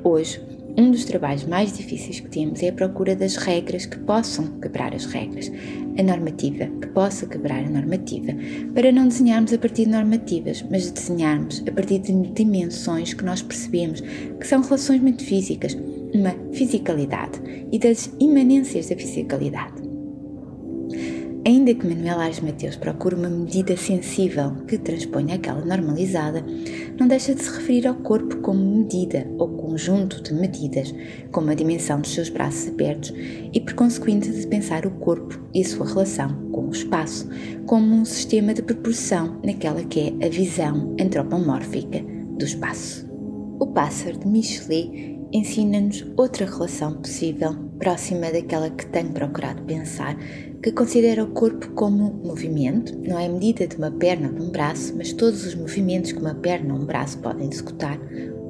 Hoje, 0.04 0.40
um 0.78 0.92
dos 0.92 1.04
trabalhos 1.04 1.44
mais 1.44 1.76
difíceis 1.76 2.20
que 2.20 2.28
temos 2.28 2.62
é 2.62 2.68
a 2.68 2.72
procura 2.72 3.16
das 3.16 3.34
regras 3.34 3.84
que 3.84 3.98
possam 3.98 4.46
quebrar 4.60 4.94
as 4.94 5.06
regras, 5.06 5.50
a 5.98 6.02
normativa 6.04 6.66
que 6.80 6.86
possa 6.86 7.26
quebrar 7.26 7.64
a 7.64 7.68
normativa, 7.68 8.32
para 8.72 8.92
não 8.92 9.08
desenharmos 9.08 9.52
a 9.52 9.58
partir 9.58 9.86
de 9.86 9.90
normativas, 9.90 10.64
mas 10.70 10.88
desenharmos 10.88 11.64
a 11.66 11.72
partir 11.72 11.98
de 11.98 12.12
dimensões 12.28 13.12
que 13.12 13.24
nós 13.24 13.42
percebemos 13.42 14.00
que 14.00 14.46
são 14.46 14.62
relações 14.62 15.00
muito 15.00 15.24
físicas, 15.24 15.76
uma 16.14 16.34
fisicalidade 16.52 17.40
e 17.72 17.78
das 17.78 18.08
imanências 18.20 18.88
da 18.88 18.94
fisicalidade. 18.94 19.89
Ainda 21.42 21.72
que 21.72 21.86
Manuel 21.86 22.20
Aires 22.20 22.40
Mateus 22.40 22.76
procure 22.76 23.14
uma 23.14 23.30
medida 23.30 23.74
sensível 23.74 24.52
que 24.68 24.76
transponha 24.76 25.36
aquela 25.36 25.64
normalizada, 25.64 26.44
não 26.98 27.08
deixa 27.08 27.34
de 27.34 27.42
se 27.42 27.50
referir 27.50 27.86
ao 27.86 27.94
corpo 27.94 28.36
como 28.42 28.62
medida 28.62 29.26
ou 29.38 29.48
conjunto 29.48 30.22
de 30.22 30.34
medidas, 30.34 30.94
como 31.32 31.50
a 31.50 31.54
dimensão 31.54 31.98
dos 31.98 32.12
seus 32.12 32.28
braços 32.28 32.68
abertos 32.68 33.14
e, 33.54 33.58
por 33.58 33.72
consequente, 33.72 34.30
de 34.30 34.46
pensar 34.46 34.84
o 34.84 34.90
corpo 34.90 35.40
e 35.54 35.62
a 35.62 35.64
sua 35.64 35.86
relação 35.86 36.50
com 36.52 36.68
o 36.68 36.72
espaço 36.72 37.26
como 37.64 37.94
um 37.94 38.04
sistema 38.04 38.52
de 38.52 38.62
proporção 38.62 39.40
naquela 39.42 39.82
que 39.82 40.00
é 40.20 40.26
a 40.26 40.28
visão 40.28 40.94
antropomórfica 41.00 42.04
do 42.36 42.44
espaço. 42.44 43.08
O 43.58 43.66
pássaro 43.68 44.18
de 44.18 44.26
Michelet 44.26 45.18
ensina-nos 45.32 46.04
outra 46.18 46.44
relação 46.44 47.00
possível, 47.00 47.69
próxima 47.80 48.30
daquela 48.30 48.70
que 48.70 48.86
tenho 48.86 49.10
procurado 49.10 49.62
pensar, 49.62 50.16
que 50.62 50.70
considera 50.70 51.24
o 51.24 51.28
corpo 51.28 51.70
como 51.70 52.12
movimento, 52.22 52.96
não 52.98 53.18
é 53.18 53.26
medida 53.26 53.66
de 53.66 53.76
uma 53.76 53.90
perna 53.90 54.28
ou 54.28 54.34
de 54.34 54.42
um 54.42 54.50
braço, 54.50 54.94
mas 54.96 55.14
todos 55.14 55.46
os 55.46 55.54
movimentos 55.54 56.12
que 56.12 56.18
uma 56.20 56.34
perna 56.34 56.74
ou 56.74 56.80
um 56.80 56.84
braço 56.84 57.18
podem 57.18 57.48
executar, 57.48 57.98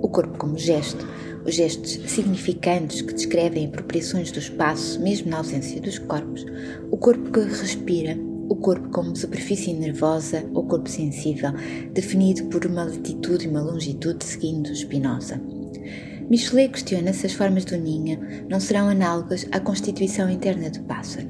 o 0.03 0.09
corpo 0.09 0.37
como 0.37 0.59
gesto, 0.59 1.07
os 1.47 1.55
gestos 1.55 1.93
significantes 2.11 3.03
que 3.03 3.15
descrevem 3.15 3.67
apropriações 3.67 4.33
do 4.33 4.41
espaço, 4.41 5.01
mesmo 5.01 5.31
na 5.31 5.39
ausência 5.39 5.81
dos 5.81 5.99
corpos, 5.99 6.45
o 6.91 6.97
corpo 6.97 7.31
que 7.31 7.41
respira, 7.41 8.19
o 8.49 8.57
corpo 8.57 8.89
como 8.91 9.15
superfície 9.15 9.73
nervosa 9.73 10.45
ou 10.53 10.65
corpo 10.65 10.91
sensível, 10.91 11.53
definido 11.93 12.47
por 12.47 12.67
uma 12.67 12.83
latitude 12.83 13.47
e 13.47 13.49
uma 13.49 13.63
longitude 13.63 14.25
seguindo 14.25 14.75
Spinoza. 14.75 15.41
Michelet 16.31 16.69
questiona 16.69 17.13
se 17.13 17.27
as 17.27 17.33
formas 17.33 17.65
do 17.65 17.77
ninho 17.77 18.21
não 18.49 18.61
serão 18.61 18.89
análogas 18.89 19.49
à 19.51 19.59
constituição 19.59 20.31
interna 20.31 20.71
do 20.71 20.81
pássaro. 20.83 21.27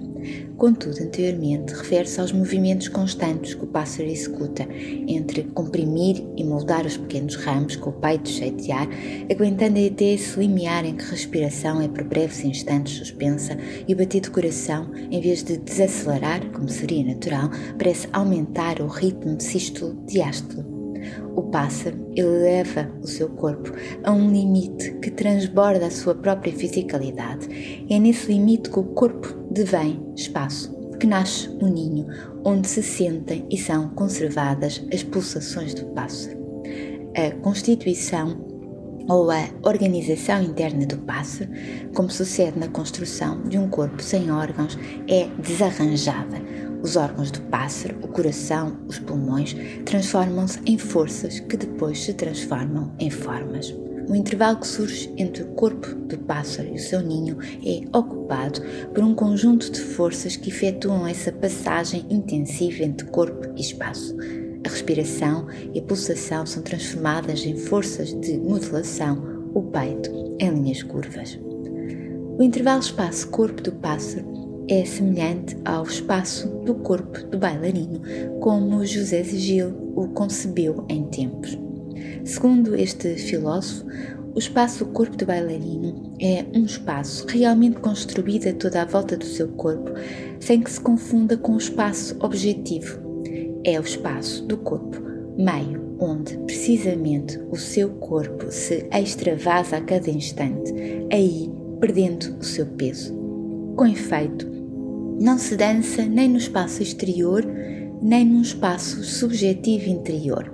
Contudo, 0.58 1.02
anteriormente, 1.02 1.72
refere-se 1.72 2.20
aos 2.20 2.32
movimentos 2.32 2.86
constantes 2.88 3.54
que 3.54 3.64
o 3.64 3.66
pássaro 3.66 4.06
executa 4.06 4.68
entre 5.08 5.44
comprimir 5.54 6.22
e 6.36 6.44
moldar 6.44 6.84
os 6.84 6.98
pequenos 6.98 7.34
ramos 7.36 7.76
com 7.76 7.88
o 7.88 7.94
peito 7.94 8.28
cheio 8.28 8.54
de 8.54 8.70
ar, 8.70 8.86
aguentando 9.32 9.78
até 9.82 10.04
esse 10.04 10.38
limiar 10.38 10.84
em 10.84 10.94
que 10.94 11.04
a 11.04 11.08
respiração 11.08 11.80
é 11.80 11.88
por 11.88 12.04
breves 12.04 12.44
instantes 12.44 12.98
suspensa 12.98 13.56
e 13.88 13.94
o 13.94 13.96
batido 13.96 14.28
do 14.28 14.34
coração, 14.34 14.90
em 15.10 15.22
vez 15.22 15.42
de 15.42 15.56
desacelerar, 15.56 16.44
como 16.52 16.68
seria 16.68 17.06
natural, 17.06 17.48
parece 17.78 18.06
aumentar 18.12 18.82
o 18.82 18.86
ritmo 18.86 19.40
sístolo-diástolo. 19.40 20.69
O 21.34 21.42
pássaro 21.42 21.96
eleva 22.14 22.90
o 23.02 23.06
seu 23.06 23.28
corpo 23.30 23.72
a 24.02 24.12
um 24.12 24.30
limite 24.30 24.92
que 25.02 25.10
transborda 25.10 25.86
a 25.86 25.90
sua 25.90 26.14
própria 26.14 26.52
fisicalidade. 26.52 27.86
É 27.88 27.98
nesse 27.98 28.32
limite 28.32 28.70
que 28.70 28.78
o 28.78 28.84
corpo 28.84 29.34
devém 29.50 30.00
espaço, 30.16 30.74
que 30.98 31.06
nasce 31.06 31.48
o 31.48 31.64
um 31.64 31.72
ninho, 31.72 32.06
onde 32.44 32.68
se 32.68 32.82
sentem 32.82 33.46
e 33.50 33.56
são 33.56 33.88
conservadas 33.90 34.84
as 34.92 35.02
pulsações 35.02 35.74
do 35.74 35.86
pássaro. 35.86 36.38
A 37.16 37.30
constituição 37.42 38.50
ou 39.08 39.30
a 39.30 39.48
organização 39.64 40.40
interna 40.42 40.86
do 40.86 40.98
pássaro, 40.98 41.50
como 41.94 42.08
sucede 42.08 42.58
na 42.58 42.68
construção 42.68 43.42
de 43.42 43.58
um 43.58 43.68
corpo 43.68 44.00
sem 44.00 44.30
órgãos, 44.30 44.78
é 45.08 45.26
desarranjada, 45.40 46.36
os 46.82 46.96
órgãos 46.96 47.30
do 47.30 47.40
pássaro, 47.42 47.96
o 48.02 48.08
coração, 48.08 48.78
os 48.86 48.98
pulmões, 48.98 49.54
transformam-se 49.84 50.60
em 50.66 50.78
forças 50.78 51.40
que 51.40 51.56
depois 51.56 52.02
se 52.02 52.14
transformam 52.14 52.92
em 52.98 53.10
formas. 53.10 53.74
O 54.08 54.14
intervalo 54.14 54.58
que 54.58 54.66
surge 54.66 55.12
entre 55.16 55.44
o 55.44 55.48
corpo 55.48 55.94
do 55.94 56.18
pássaro 56.18 56.68
e 56.68 56.74
o 56.74 56.78
seu 56.78 57.00
ninho 57.00 57.38
é 57.64 57.96
ocupado 57.96 58.60
por 58.92 59.04
um 59.04 59.14
conjunto 59.14 59.70
de 59.70 59.80
forças 59.80 60.34
que 60.36 60.48
efetuam 60.50 61.06
essa 61.06 61.30
passagem 61.30 62.04
intensiva 62.10 62.82
entre 62.82 63.06
corpo 63.06 63.52
e 63.56 63.60
espaço. 63.60 64.16
A 64.66 64.68
respiração 64.68 65.46
e 65.72 65.78
a 65.78 65.82
pulsação 65.82 66.44
são 66.44 66.62
transformadas 66.62 67.46
em 67.46 67.56
forças 67.56 68.12
de 68.20 68.36
modulação, 68.38 69.48
o 69.54 69.62
peito 69.62 70.10
em 70.40 70.50
linhas 70.50 70.82
curvas. 70.82 71.38
O 72.36 72.42
intervalo 72.42 72.80
espaço-corpo 72.80 73.62
do 73.62 73.72
pássaro 73.72 74.39
é 74.70 74.84
semelhante 74.84 75.56
ao 75.64 75.82
espaço 75.82 76.46
do 76.64 76.76
corpo 76.76 77.26
do 77.26 77.36
bailarino, 77.36 78.00
como 78.38 78.86
José 78.86 79.24
Gil 79.24 79.74
o 79.96 80.06
concebeu 80.08 80.84
em 80.88 81.02
tempos. 81.06 81.58
Segundo 82.24 82.76
este 82.76 83.16
filósofo, 83.16 83.84
o 84.32 84.38
espaço 84.38 84.84
do 84.84 84.92
corpo 84.92 85.16
do 85.16 85.26
bailarino 85.26 86.12
é 86.20 86.44
um 86.54 86.64
espaço 86.64 87.26
realmente 87.26 87.80
construído 87.80 88.46
a 88.46 88.52
toda 88.52 88.82
a 88.82 88.84
volta 88.84 89.16
do 89.16 89.24
seu 89.24 89.48
corpo, 89.48 89.90
sem 90.38 90.60
que 90.60 90.70
se 90.70 90.80
confunda 90.80 91.36
com 91.36 91.54
o 91.54 91.58
espaço 91.58 92.16
objetivo. 92.20 93.00
É 93.64 93.76
o 93.76 93.82
espaço 93.82 94.46
do 94.46 94.56
corpo, 94.56 95.02
meio 95.36 95.80
onde 95.98 96.38
precisamente 96.38 97.40
o 97.50 97.56
seu 97.56 97.90
corpo 97.90 98.52
se 98.52 98.88
extravasa 98.92 99.78
a 99.78 99.80
cada 99.80 100.10
instante, 100.10 100.72
aí 101.12 101.50
perdendo 101.80 102.36
o 102.38 102.44
seu 102.44 102.66
peso. 102.66 103.18
Com 103.76 103.86
efeito, 103.86 104.49
não 105.20 105.36
se 105.36 105.54
dança 105.54 106.02
nem 106.06 106.30
no 106.30 106.38
espaço 106.38 106.82
exterior, 106.82 107.44
nem 108.00 108.24
num 108.24 108.40
espaço 108.40 109.04
subjetivo 109.04 109.90
interior. 109.90 110.50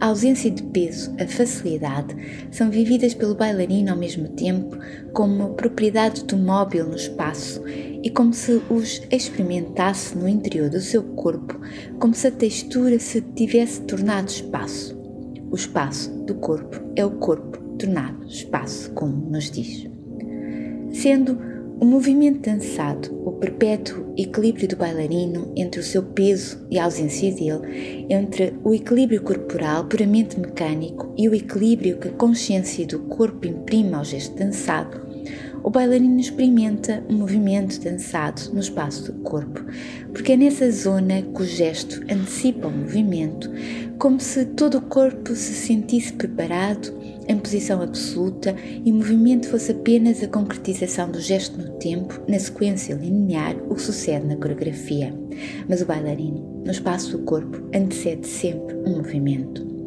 A 0.00 0.06
ausência 0.06 0.50
de 0.50 0.62
peso, 0.62 1.14
a 1.20 1.26
facilidade, 1.26 2.16
são 2.50 2.70
vividas 2.70 3.12
pelo 3.12 3.34
bailarino 3.34 3.90
ao 3.90 3.98
mesmo 3.98 4.28
tempo 4.28 4.78
como 5.12 5.50
propriedades 5.50 6.22
do 6.22 6.38
móvel 6.38 6.88
no 6.88 6.96
espaço 6.96 7.62
e 8.02 8.08
como 8.08 8.32
se 8.32 8.62
os 8.70 9.02
experimentasse 9.10 10.16
no 10.16 10.26
interior 10.26 10.70
do 10.70 10.80
seu 10.80 11.02
corpo, 11.02 11.60
como 11.98 12.14
se 12.14 12.26
a 12.26 12.30
textura 12.30 12.98
se 12.98 13.20
tivesse 13.20 13.82
tornado 13.82 14.30
espaço. 14.30 14.98
O 15.50 15.54
espaço 15.54 16.10
do 16.24 16.36
corpo 16.36 16.80
é 16.96 17.04
o 17.04 17.10
corpo 17.10 17.58
tornado 17.76 18.26
espaço, 18.26 18.90
como 18.92 19.30
nos 19.30 19.50
diz. 19.50 19.86
Sendo 20.90 21.49
o 21.80 21.84
movimento 21.86 22.40
dançado, 22.40 23.10
o 23.24 23.32
perpétuo 23.32 24.12
equilíbrio 24.14 24.68
do 24.68 24.76
bailarino 24.76 25.50
entre 25.56 25.80
o 25.80 25.82
seu 25.82 26.02
peso 26.02 26.58
e 26.70 26.78
a 26.78 26.84
ausência 26.84 27.32
dele, 27.32 28.06
entre 28.10 28.52
o 28.62 28.74
equilíbrio 28.74 29.22
corporal 29.22 29.86
puramente 29.86 30.38
mecânico 30.38 31.10
e 31.16 31.26
o 31.26 31.34
equilíbrio 31.34 31.96
que 31.96 32.08
a 32.08 32.12
consciência 32.12 32.86
do 32.86 32.98
corpo 32.98 33.46
imprime 33.46 33.94
ao 33.94 34.04
gesto 34.04 34.36
dançado, 34.36 35.09
o 35.62 35.70
bailarino 35.70 36.18
experimenta 36.18 37.02
o 37.08 37.12
movimento 37.12 37.80
dançado 37.80 38.42
no 38.52 38.60
espaço 38.60 39.12
do 39.12 39.20
corpo, 39.20 39.64
porque 40.12 40.32
é 40.32 40.36
nessa 40.36 40.70
zona 40.70 41.22
que 41.22 41.42
o 41.42 41.46
gesto 41.46 42.00
antecipa 42.10 42.68
o 42.68 42.70
movimento, 42.70 43.50
como 43.98 44.18
se 44.20 44.44
todo 44.46 44.78
o 44.78 44.82
corpo 44.82 45.34
se 45.34 45.54
sentisse 45.54 46.12
preparado 46.12 46.92
em 47.28 47.38
posição 47.38 47.80
absoluta 47.82 48.56
e 48.84 48.90
o 48.90 48.94
movimento 48.94 49.48
fosse 49.48 49.72
apenas 49.72 50.22
a 50.22 50.28
concretização 50.28 51.10
do 51.10 51.20
gesto 51.20 51.58
no 51.58 51.78
tempo, 51.78 52.20
na 52.26 52.38
sequência 52.38 52.94
linear, 52.94 53.56
o 53.68 53.74
que 53.74 53.82
sucede 53.82 54.26
na 54.26 54.36
coreografia. 54.36 55.14
Mas 55.68 55.80
o 55.80 55.86
bailarino, 55.86 56.62
no 56.64 56.70
espaço 56.70 57.16
do 57.16 57.24
corpo, 57.24 57.62
antecede 57.74 58.26
sempre 58.26 58.74
um 58.86 58.96
movimento. 58.96 59.79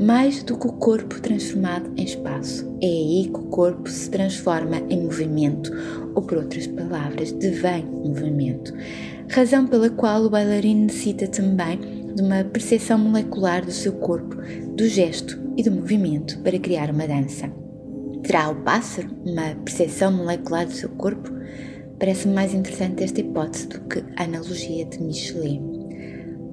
Mais 0.00 0.42
do 0.42 0.58
que 0.58 0.66
o 0.66 0.72
corpo 0.72 1.20
transformado 1.20 1.90
em 1.96 2.04
espaço, 2.04 2.66
é 2.82 2.86
aí 2.86 3.30
que 3.32 3.38
o 3.38 3.44
corpo 3.44 3.88
se 3.88 4.10
transforma 4.10 4.78
em 4.90 5.02
movimento, 5.02 5.70
ou 6.14 6.22
por 6.22 6.38
outras 6.38 6.66
palavras, 6.66 7.30
devém 7.30 7.84
movimento. 7.84 8.74
Razão 9.30 9.66
pela 9.66 9.88
qual 9.90 10.24
o 10.24 10.30
bailarino 10.30 10.86
necessita 10.86 11.28
também 11.28 11.78
de 12.14 12.22
uma 12.22 12.42
percepção 12.42 12.98
molecular 12.98 13.64
do 13.64 13.70
seu 13.70 13.92
corpo, 13.92 14.36
do 14.74 14.88
gesto 14.88 15.40
e 15.56 15.62
do 15.62 15.70
movimento 15.70 16.38
para 16.40 16.58
criar 16.58 16.90
uma 16.90 17.06
dança. 17.06 17.50
Terá 18.22 18.50
o 18.50 18.56
pássaro 18.62 19.08
uma 19.24 19.54
percepção 19.64 20.10
molecular 20.10 20.66
do 20.66 20.72
seu 20.72 20.88
corpo? 20.88 21.30
Parece-me 21.98 22.34
mais 22.34 22.52
interessante 22.52 23.04
esta 23.04 23.20
hipótese 23.20 23.68
do 23.68 23.80
que 23.82 24.02
a 24.16 24.24
analogia 24.24 24.84
de 24.84 25.00
Michelet. 25.00 25.60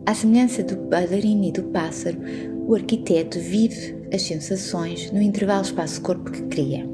À 0.05 0.15
semelhança 0.15 0.63
do 0.63 0.75
bailarino 0.75 1.45
e 1.45 1.51
do 1.51 1.63
pássaro, 1.65 2.17
o 2.67 2.75
arquiteto 2.75 3.39
vive 3.39 3.95
as 4.13 4.21
sensações 4.21 5.11
no 5.11 5.21
intervalo 5.21 5.63
espaço-corpo 5.63 6.31
que 6.31 6.43
cria. 6.43 6.87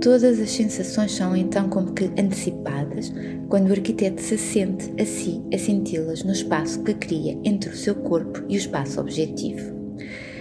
Todas 0.00 0.38
as 0.38 0.50
sensações 0.50 1.12
são 1.12 1.36
então 1.36 1.68
como 1.68 1.92
que 1.92 2.04
antecipadas 2.18 3.12
quando 3.48 3.68
o 3.68 3.72
arquiteto 3.72 4.20
se 4.20 4.36
sente 4.36 4.92
a 5.00 5.04
si 5.04 5.42
a 5.52 5.58
senti-las 5.58 6.24
no 6.24 6.32
espaço 6.32 6.82
que 6.82 6.94
cria 6.94 7.38
entre 7.44 7.70
o 7.70 7.76
seu 7.76 7.94
corpo 7.94 8.42
e 8.48 8.56
o 8.56 8.58
espaço 8.58 9.00
objetivo. 9.00 9.72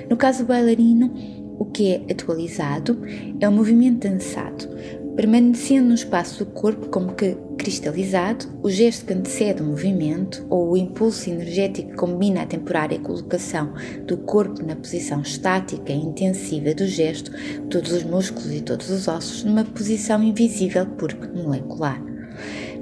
No 0.10 0.17
caso 0.17 0.43
do 0.43 0.47
bailarino, 0.47 1.13
o 1.58 1.65
que 1.65 1.93
é 1.93 2.12
atualizado 2.12 2.97
é 3.39 3.47
o 3.47 3.52
movimento 3.52 4.08
dançado, 4.08 4.67
permanecendo 5.15 5.89
no 5.89 5.93
espaço 5.93 6.43
do 6.43 6.52
corpo 6.52 6.89
como 6.89 7.13
que 7.13 7.36
cristalizado, 7.58 8.45
o 8.62 8.69
gesto 8.69 9.06
que 9.06 9.13
antecede 9.13 9.62
o 9.62 9.65
movimento 9.65 10.45
ou 10.49 10.71
o 10.71 10.78
impulso 10.78 11.30
energético 11.30 11.91
que 11.91 11.95
combina 11.95 12.41
a 12.41 12.45
temporária 12.45 12.99
colocação 12.99 13.73
do 14.06 14.17
corpo 14.17 14.65
na 14.65 14.76
posição 14.76 15.21
estática 15.21 15.93
e 15.93 15.97
intensiva 15.97 16.73
do 16.73 16.86
gesto, 16.86 17.32
todos 17.69 17.91
os 17.91 18.04
músculos 18.04 18.52
e 18.54 18.62
todos 18.62 18.89
os 18.89 19.08
ossos 19.08 19.43
numa 19.43 19.63
posição 19.63 20.21
invisível 20.23 20.86
porque 20.97 21.28
molecular. 21.28 22.12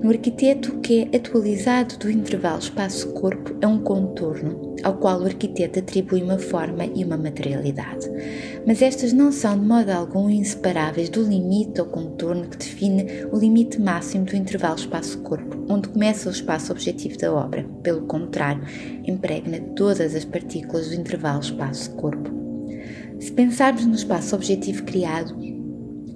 No 0.01 0.09
arquiteto, 0.09 0.79
que 0.79 1.07
é 1.13 1.15
atualizado 1.15 1.95
do 1.97 2.09
intervalo 2.09 2.57
espaço-corpo 2.57 3.55
é 3.61 3.67
um 3.67 3.83
contorno 3.83 4.75
ao 4.81 4.97
qual 4.97 5.21
o 5.21 5.25
arquiteto 5.25 5.77
atribui 5.77 6.23
uma 6.23 6.39
forma 6.39 6.87
e 6.87 7.03
uma 7.03 7.17
materialidade. 7.17 8.09
Mas 8.65 8.81
estas 8.81 9.13
não 9.13 9.31
são 9.31 9.59
de 9.59 9.63
modo 9.63 9.91
algum 9.91 10.27
inseparáveis 10.27 11.07
do 11.07 11.21
limite 11.21 11.79
ou 11.79 11.85
contorno 11.85 12.47
que 12.47 12.57
define 12.57 13.05
o 13.31 13.37
limite 13.37 13.79
máximo 13.79 14.25
do 14.25 14.35
intervalo 14.35 14.77
espaço-corpo, 14.77 15.65
onde 15.69 15.89
começa 15.89 16.29
o 16.29 16.31
espaço 16.31 16.71
objetivo 16.71 17.19
da 17.19 17.31
obra. 17.31 17.63
Pelo 17.83 18.01
contrário, 18.07 18.63
impregna 19.05 19.59
todas 19.75 20.15
as 20.15 20.25
partículas 20.25 20.89
do 20.89 20.95
intervalo 20.95 21.41
espaço-corpo. 21.41 22.31
Se 23.19 23.31
pensarmos 23.31 23.85
no 23.85 23.93
espaço 23.93 24.33
objetivo 24.33 24.81
criado, 24.81 25.35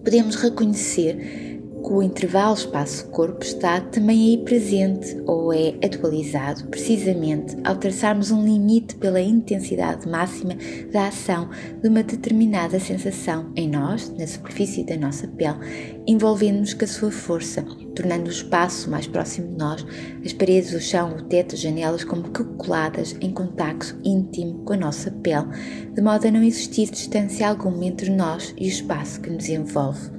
podemos 0.03 0.35
reconhecer 0.37 1.54
que 1.85 1.93
o 1.93 2.01
intervalo 2.01 2.55
espaço-corpo 2.55 3.43
está 3.43 3.79
também 3.79 4.29
aí 4.29 4.37
presente 4.43 5.21
ou 5.27 5.53
é 5.53 5.75
atualizado 5.85 6.65
precisamente 6.65 7.55
ao 7.63 7.75
traçarmos 7.75 8.31
um 8.31 8.43
limite 8.43 8.95
pela 8.95 9.21
intensidade 9.21 10.09
máxima 10.09 10.55
da 10.91 11.07
ação 11.09 11.47
de 11.83 11.87
uma 11.87 12.01
determinada 12.01 12.79
sensação 12.79 13.51
em 13.55 13.69
nós, 13.69 14.11
na 14.17 14.25
superfície 14.25 14.83
da 14.83 14.97
nossa 14.97 15.27
pele, 15.27 15.59
envolvendo-nos 16.07 16.73
com 16.73 16.85
a 16.85 16.87
sua 16.87 17.11
força, 17.11 17.63
tornando 17.93 18.29
o 18.29 18.33
espaço 18.33 18.89
mais 18.89 19.05
próximo 19.05 19.49
de 19.49 19.57
nós, 19.57 19.85
as 20.25 20.33
paredes, 20.33 20.73
o 20.73 20.79
chão, 20.79 21.15
o 21.15 21.21
teto, 21.21 21.53
as 21.53 21.61
janelas 21.61 22.03
como 22.03 22.31
que 22.31 22.43
coladas 22.57 23.15
em 23.21 23.31
contacto 23.31 23.95
íntimo 24.03 24.63
com 24.65 24.73
a 24.73 24.77
nossa 24.77 25.11
pele, 25.11 25.45
de 25.93 26.01
modo 26.01 26.27
a 26.27 26.31
não 26.31 26.41
existir 26.41 26.89
distância 26.89 27.47
alguma 27.47 27.85
entre 27.85 28.09
nós 28.09 28.55
e 28.57 28.65
o 28.65 28.69
espaço 28.69 29.21
que 29.21 29.29
nos 29.29 29.47
envolve. 29.47 30.14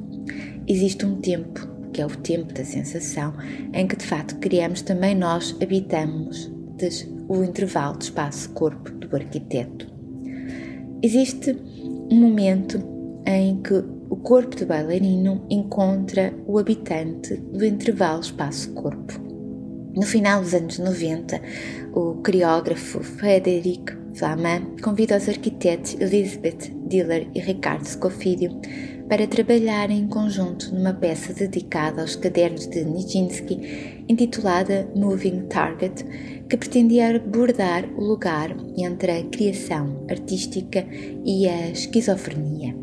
Existe 0.69 1.07
um 1.07 1.21
tempo, 1.21 1.67
que 1.93 2.01
é 2.03 2.07
o 2.07 2.11
tempo 2.11 2.53
da 2.53 2.65
sensação, 2.65 3.33
em 3.73 3.87
que 3.87 3.97
de 3.97 4.05
fato 4.05 4.37
criamos 4.37 4.83
também 4.83 5.15
nós, 5.15 5.57
habitamos 5.63 6.51
o 7.29 7.43
intervalo 7.43 7.97
de 7.97 8.05
espaço-corpo 8.05 8.91
do 8.91 9.17
arquiteto. 9.17 9.87
Existe 11.03 11.57
um 12.11 12.17
momento 12.17 12.79
em 13.25 13.63
que 13.63 13.75
o 14.11 14.17
corpo 14.17 14.57
do 14.57 14.67
bailarino 14.67 15.47
encontra 15.49 16.35
o 16.47 16.59
habitante 16.59 17.37
do 17.37 17.65
intervalo 17.65 18.21
espaço-corpo. 18.21 19.15
No 19.95 20.03
final 20.03 20.43
dos 20.43 20.53
anos 20.53 20.79
90, 20.79 21.41
o 21.95 22.15
coreógrafo 22.23 23.03
Frederic 23.03 23.97
Flamann 24.15 24.77
convida 24.83 25.17
os 25.17 25.29
arquitetos 25.29 25.95
Elizabeth 26.01 26.73
Diller 26.87 27.29
e 27.35 27.41
Ricardo 27.41 27.87
Scofidio 27.87 28.51
para 29.09 29.27
trabalhar 29.27 29.90
em 29.90 30.07
conjunto 30.09 30.75
numa 30.75 30.92
peça 30.92 31.33
dedicada 31.33 32.03
aos 32.03 32.16
cadernos 32.16 32.66
de 32.66 32.85
Nijinsky, 32.85 34.05
intitulada 34.09 34.88
Moving 34.95 35.47
Target, 35.49 36.05
que 36.49 36.57
pretendia 36.57 37.16
abordar 37.16 37.85
o 37.97 38.05
lugar 38.05 38.57
entre 38.77 39.12
a 39.12 39.25
criação 39.25 40.05
artística 40.11 40.87
e 41.25 41.49
a 41.49 41.71
esquizofrenia. 41.71 42.77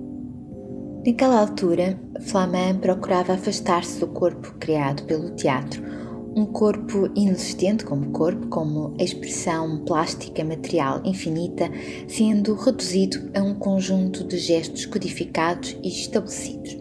Naquela 1.05 1.39
altura, 1.39 1.99
Flamann 2.21 2.79
procurava 2.79 3.33
afastar-se 3.33 3.99
do 3.99 4.07
corpo 4.07 4.53
criado 4.59 5.03
pelo 5.03 5.31
teatro 5.31 6.02
um 6.36 6.46
corpo 6.46 7.10
inexistente 7.15 7.86
como 7.86 8.12
corpo, 8.12 8.48
como 8.48 8.96
expressão 9.00 9.84
plástica 9.86 10.43
material 10.43 11.02
infinita, 11.06 11.69
sendo 12.08 12.56
reduzido 12.56 13.32
a 13.36 13.41
um 13.41 13.54
conjunto 13.54 14.24
de 14.24 14.38
gestos 14.38 14.86
codificados 14.86 15.78
e 15.84 15.89
estabelecidos. 15.89 16.78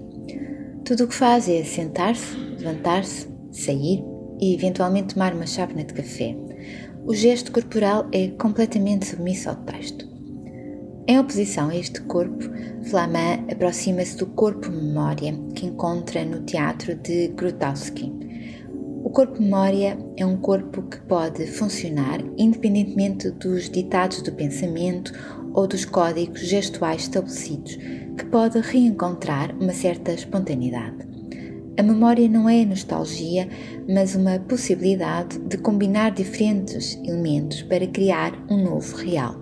Tudo 0.84 1.04
o 1.04 1.08
que 1.08 1.14
faz 1.14 1.48
é 1.48 1.62
sentar-se, 1.64 2.36
levantar-se, 2.36 3.28
sair 3.50 4.02
e 4.40 4.54
eventualmente 4.54 5.14
tomar 5.14 5.34
uma 5.34 5.46
chávena 5.46 5.84
de 5.84 5.94
café. 5.94 6.36
O 7.04 7.14
gesto 7.14 7.52
corporal 7.52 8.08
é 8.12 8.28
completamente 8.28 9.06
submisso 9.06 9.50
ao 9.50 9.56
texto. 9.56 10.10
Em 11.06 11.18
oposição 11.18 11.68
a 11.68 11.76
este 11.76 12.00
corpo, 12.02 12.44
Flamann 12.84 13.44
aproxima-se 13.50 14.16
do 14.16 14.26
corpo-memória 14.26 15.34
que 15.54 15.66
encontra 15.66 16.24
no 16.24 16.42
teatro 16.42 16.94
de 16.94 17.28
Grotowski, 17.28 18.21
O 19.04 19.10
corpo-memória 19.10 19.98
é 20.16 20.24
um 20.24 20.36
corpo 20.36 20.80
que 20.82 21.00
pode 21.00 21.44
funcionar 21.46 22.20
independentemente 22.38 23.30
dos 23.32 23.68
ditados 23.68 24.22
do 24.22 24.30
pensamento 24.30 25.12
ou 25.52 25.66
dos 25.66 25.84
códigos 25.84 26.40
gestuais 26.40 27.02
estabelecidos, 27.02 27.76
que 28.16 28.24
pode 28.30 28.60
reencontrar 28.60 29.54
uma 29.60 29.72
certa 29.72 30.12
espontaneidade. 30.12 31.04
A 31.76 31.82
memória 31.82 32.28
não 32.28 32.48
é 32.48 32.64
nostalgia, 32.64 33.48
mas 33.88 34.14
uma 34.14 34.38
possibilidade 34.38 35.36
de 35.40 35.58
combinar 35.58 36.12
diferentes 36.12 36.96
elementos 37.02 37.60
para 37.62 37.86
criar 37.88 38.32
um 38.48 38.62
novo 38.62 38.96
real. 38.96 39.34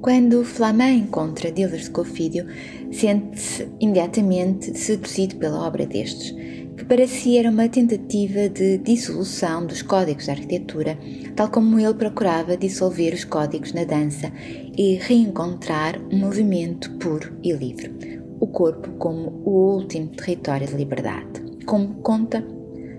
Quando 0.00 0.44
Flamin 0.44 0.98
encontra 0.98 1.50
Dillers 1.50 1.88
Cofídio, 1.88 2.46
sente-se 2.92 3.66
imediatamente 3.80 4.78
seduzido 4.78 5.36
pela 5.36 5.66
obra 5.66 5.86
destes, 5.86 6.34
que 6.76 6.84
para 6.84 7.06
si 7.06 7.38
era 7.38 7.50
uma 7.50 7.68
tentativa 7.68 8.48
de 8.48 8.78
dissolução 8.78 9.64
dos 9.64 9.82
códigos 9.82 10.26
da 10.26 10.32
arquitetura, 10.32 10.98
tal 11.36 11.48
como 11.48 11.78
ele 11.78 11.94
procurava 11.94 12.56
dissolver 12.56 13.14
os 13.14 13.24
códigos 13.24 13.72
na 13.72 13.84
dança 13.84 14.32
e 14.76 14.96
reencontrar 14.96 16.00
um 16.12 16.18
movimento 16.18 16.90
puro 16.98 17.36
e 17.42 17.52
livre, 17.52 18.20
o 18.40 18.46
corpo 18.46 18.90
como 18.98 19.42
o 19.44 19.76
último 19.76 20.08
território 20.08 20.66
de 20.66 20.74
liberdade. 20.74 21.42
Como 21.64 21.94
conta, 22.02 22.44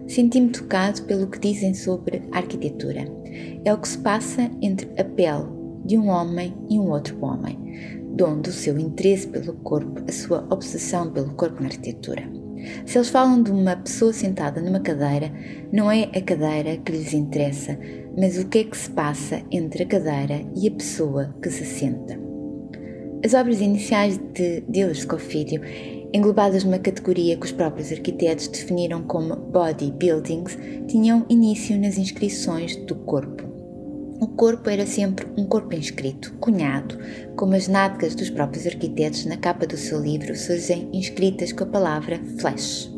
senti-me 0.07 0.49
tocado 0.49 1.01
pelo 1.03 1.27
que 1.27 1.39
dizem 1.39 1.73
sobre 1.73 2.23
arquitetura. 2.31 3.05
É 3.65 3.73
o 3.73 3.77
que 3.77 3.89
se 3.89 3.97
passa 3.97 4.49
entre 4.61 4.89
a 4.99 5.03
pele 5.03 5.45
de 5.83 5.97
um 5.97 6.07
homem 6.07 6.53
e 6.69 6.79
um 6.79 6.89
outro 6.89 7.17
homem, 7.23 7.99
donde 8.15 8.49
o 8.49 8.53
seu 8.53 8.79
interesse 8.79 9.27
pelo 9.27 9.53
corpo, 9.53 10.01
a 10.07 10.11
sua 10.11 10.47
obsessão 10.49 11.11
pelo 11.11 11.33
corpo 11.35 11.61
na 11.61 11.67
arquitetura. 11.67 12.34
Se 12.86 12.97
eles 12.97 13.10
falam 13.10 13.41
de 13.41 13.51
uma 13.51 13.75
pessoa 13.75 14.13
sentada 14.13 14.62
numa 14.62 14.80
cadeira, 14.80 15.32
não 15.71 15.91
é 15.91 16.04
a 16.04 16.21
cadeira 16.21 16.78
que 16.78 16.91
lhes 16.91 17.13
interessa, 17.13 17.78
mas 18.17 18.38
o 18.38 18.47
que 18.47 18.60
é 18.60 18.63
que 18.63 18.78
se 18.78 18.89
passa 18.89 19.41
entre 19.51 19.84
a 19.84 19.86
cadeira 19.86 20.41
e 20.56 20.67
a 20.67 20.71
pessoa 20.71 21.36
que 21.41 21.49
se 21.49 21.65
senta. 21.65 22.19
As 23.23 23.34
obras 23.34 23.60
iniciais 23.60 24.17
de 24.17 24.62
Diller 24.69 24.95
Scofidio, 24.95 25.62
englobadas 26.13 26.63
numa 26.63 26.78
categoria 26.78 27.36
que 27.36 27.45
os 27.45 27.51
próprios 27.51 27.91
arquitetos 27.91 28.47
definiram 28.47 29.01
como 29.04 29.36
body 29.36 29.91
buildings, 29.91 30.58
tinham 30.88 31.25
início 31.30 31.80
nas 31.80 31.97
inscrições 31.97 32.75
do 32.75 32.95
corpo. 32.95 33.54
O 34.19 34.28
corpo 34.28 34.69
era 34.69 34.86
sempre 34.86 35.28
um 35.38 35.45
corpo 35.45 35.75
inscrito, 35.75 36.34
cunhado, 36.39 36.97
como 37.36 37.54
as 37.54 37.67
nádegas 37.67 38.15
dos 38.15 38.30
próprios 38.30 38.65
arquitetos 38.65 39.25
na 39.25 39.38
capa 39.38 39.67
do 39.67 39.78
seu 39.78 39.99
livro 39.99 40.36
surgem 40.36 40.89
inscritas 40.93 41.51
com 41.51 41.63
a 41.63 41.67
palavra 41.67 42.21
flash 42.39 42.95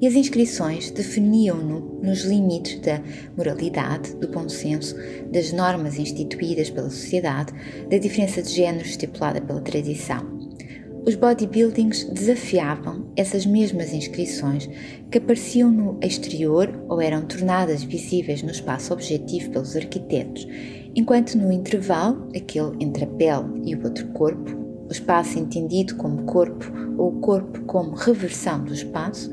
e 0.00 0.06
as 0.06 0.14
inscrições 0.14 0.90
definiam-no 0.90 2.00
nos 2.02 2.24
limites 2.24 2.78
da 2.80 3.02
moralidade, 3.36 4.14
do 4.16 4.28
bom 4.28 4.48
senso, 4.48 4.94
das 5.32 5.52
normas 5.52 5.98
instituídas 5.98 6.70
pela 6.70 6.90
sociedade, 6.90 7.52
da 7.88 7.96
diferença 7.96 8.42
de 8.42 8.50
géneros 8.50 8.90
estipulada 8.90 9.40
pela 9.40 9.60
tradição. 9.60 10.35
Os 11.06 11.14
bodybuildings 11.14 12.02
desafiavam 12.02 13.06
essas 13.14 13.46
mesmas 13.46 13.92
inscrições 13.92 14.68
que 15.08 15.18
apareciam 15.18 15.70
no 15.70 16.00
exterior 16.02 16.68
ou 16.88 17.00
eram 17.00 17.24
tornadas 17.24 17.84
visíveis 17.84 18.42
no 18.42 18.50
espaço 18.50 18.92
objetivo 18.92 19.50
pelos 19.50 19.76
arquitetos, 19.76 20.48
enquanto 20.96 21.38
no 21.38 21.52
intervalo, 21.52 22.28
aquele 22.34 22.72
entre 22.80 23.04
a 23.04 23.06
pele 23.06 23.62
e 23.64 23.76
o 23.76 23.84
outro 23.84 24.04
corpo, 24.08 24.50
o 24.88 24.90
espaço 24.90 25.38
entendido 25.38 25.94
como 25.94 26.24
corpo 26.24 26.72
ou 26.98 27.10
o 27.16 27.20
corpo 27.20 27.60
como 27.66 27.94
reversão 27.94 28.64
do 28.64 28.74
espaço, 28.74 29.30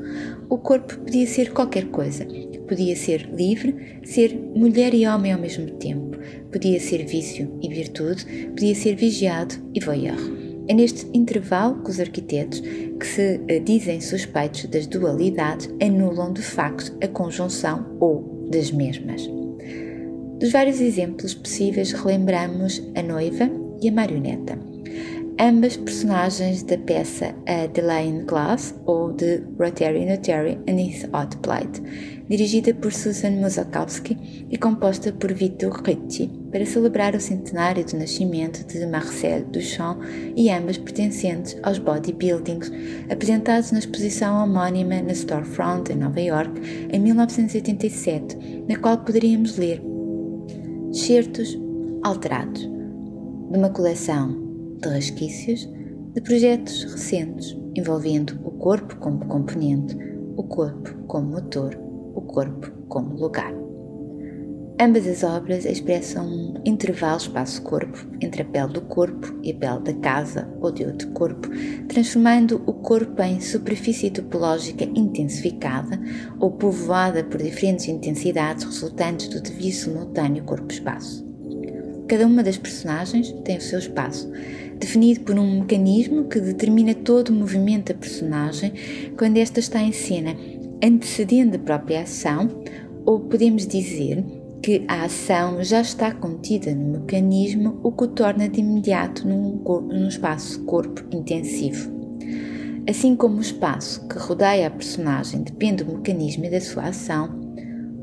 o 0.48 0.56
corpo 0.56 0.96
podia 0.98 1.26
ser 1.26 1.52
qualquer 1.52 1.86
coisa. 1.86 2.24
Podia 2.68 2.94
ser 2.94 3.28
livre, 3.34 4.00
ser 4.04 4.32
mulher 4.54 4.94
e 4.94 5.08
homem 5.08 5.32
ao 5.32 5.40
mesmo 5.40 5.68
tempo. 5.72 6.16
Podia 6.52 6.78
ser 6.78 7.04
vício 7.04 7.58
e 7.60 7.68
virtude, 7.68 8.24
podia 8.50 8.74
ser 8.76 8.94
vigiado 8.94 9.56
e 9.74 9.80
voyeur. 9.80 10.43
É 10.66 10.74
neste 10.74 11.06
intervalo 11.12 11.82
que 11.82 11.90
os 11.90 12.00
arquitetos, 12.00 12.60
que 12.60 13.06
se 13.06 13.40
eh, 13.48 13.60
dizem 13.60 14.00
suspeitos 14.00 14.64
das 14.66 14.86
dualidades, 14.86 15.68
anulam 15.80 16.32
de 16.32 16.42
facto 16.42 16.96
a 17.02 17.08
conjunção 17.08 17.96
ou 18.00 18.48
das 18.50 18.70
mesmas. 18.70 19.28
Dos 20.38 20.50
vários 20.52 20.80
exemplos 20.80 21.34
possíveis, 21.34 21.92
relembramos 21.92 22.82
a 22.94 23.02
noiva 23.02 23.50
e 23.82 23.88
a 23.88 23.92
marioneta 23.92 24.73
ambas 25.40 25.76
personagens 25.76 26.62
da 26.62 26.78
peça 26.78 27.34
A 27.46 27.66
Delane 27.66 28.22
Glass 28.24 28.74
ou 28.86 29.12
de 29.12 29.42
Rotary 29.58 30.06
Notary 30.06 30.58
and 30.68 30.80
His 30.80 31.04
Hot 31.12 31.36
Plate, 31.38 31.82
dirigida 32.28 32.72
por 32.72 32.92
Susan 32.92 33.32
Musakowski 33.32 34.46
e 34.48 34.56
composta 34.56 35.12
por 35.12 35.32
Vitor 35.32 35.82
Ricci, 35.82 36.30
para 36.52 36.64
celebrar 36.64 37.14
o 37.16 37.20
centenário 37.20 37.84
do 37.84 37.96
nascimento 37.96 38.64
de 38.66 38.86
Marcel 38.86 39.44
Duchamp 39.46 40.00
e 40.36 40.50
ambas 40.50 40.78
pertencentes 40.78 41.56
aos 41.62 41.78
bodybuildings, 41.78 42.70
apresentados 43.10 43.72
na 43.72 43.80
exposição 43.80 44.42
homónima 44.42 45.02
na 45.02 45.14
Storefront 45.14 45.90
em 45.92 45.96
Nova 45.96 46.20
York 46.20 46.60
em 46.92 46.98
1987, 47.00 48.64
na 48.68 48.76
qual 48.76 48.98
poderíamos 48.98 49.58
ler 49.58 49.82
certos 50.92 51.58
alterados 52.04 52.62
de 53.50 53.58
uma 53.58 53.70
coleção 53.70 54.43
de 54.84 54.94
resquícios 54.94 55.68
de 56.12 56.20
projetos 56.20 56.84
recentes 56.84 57.56
envolvendo 57.74 58.38
o 58.44 58.52
corpo 58.52 58.96
como 58.96 59.26
componente, 59.26 59.96
o 60.36 60.42
corpo 60.44 60.94
como 61.06 61.30
motor, 61.30 61.76
o 62.14 62.20
corpo 62.20 62.70
como 62.88 63.16
lugar. 63.16 63.52
Ambas 64.80 65.06
as 65.06 65.22
obras 65.22 65.64
expressam 65.64 66.26
um 66.26 66.54
intervalo 66.64 67.18
espaço-corpo 67.18 68.08
entre 68.20 68.42
a 68.42 68.44
pele 68.44 68.72
do 68.72 68.80
corpo 68.80 69.32
e 69.40 69.52
a 69.52 69.54
pele 69.54 69.80
da 69.80 69.94
casa 69.94 70.52
ou 70.60 70.72
de 70.72 70.84
outro 70.84 71.08
corpo, 71.12 71.48
transformando 71.88 72.60
o 72.66 72.72
corpo 72.72 73.22
em 73.22 73.40
superfície 73.40 74.10
topológica 74.10 74.84
intensificada 74.84 76.00
ou 76.40 76.50
povoada 76.50 77.22
por 77.22 77.40
diferentes 77.40 77.86
intensidades 77.86 78.64
resultantes 78.64 79.28
do 79.28 79.40
devir 79.40 79.72
simultâneo 79.72 80.42
corpo-espaço. 80.42 81.23
Cada 82.08 82.26
uma 82.26 82.42
das 82.42 82.58
personagens 82.58 83.32
tem 83.44 83.56
o 83.56 83.60
seu 83.60 83.78
espaço, 83.78 84.30
definido 84.78 85.20
por 85.20 85.38
um 85.38 85.60
mecanismo 85.60 86.24
que 86.24 86.40
determina 86.40 86.94
todo 86.94 87.30
o 87.30 87.32
movimento 87.32 87.92
da 87.92 87.98
personagem 87.98 88.72
quando 89.16 89.38
esta 89.38 89.60
está 89.60 89.80
em 89.80 89.92
cena, 89.92 90.36
antecedendo 90.82 91.56
a 91.56 91.60
própria 91.60 92.02
ação, 92.02 92.48
ou 93.06 93.20
podemos 93.20 93.66
dizer 93.66 94.22
que 94.62 94.84
a 94.88 95.04
ação 95.04 95.62
já 95.62 95.80
está 95.80 96.10
contida 96.12 96.74
no 96.74 97.00
mecanismo, 97.00 97.80
o 97.82 97.92
que 97.92 98.04
o 98.04 98.08
torna 98.08 98.48
de 98.48 98.60
imediato 98.60 99.26
num, 99.26 99.62
num 99.62 100.08
espaço 100.08 100.62
corpo 100.64 101.04
intensivo. 101.14 101.92
Assim 102.88 103.16
como 103.16 103.38
o 103.38 103.42
espaço 103.42 104.06
que 104.08 104.18
rodeia 104.18 104.66
a 104.66 104.70
personagem 104.70 105.42
depende 105.42 105.84
do 105.84 105.92
mecanismo 105.94 106.44
e 106.44 106.50
da 106.50 106.60
sua 106.60 106.84
ação, 106.84 107.40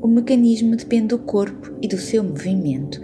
o 0.00 0.08
mecanismo 0.08 0.74
depende 0.74 1.08
do 1.08 1.18
corpo 1.18 1.72
e 1.80 1.86
do 1.86 1.96
seu 1.96 2.24
movimento, 2.24 3.00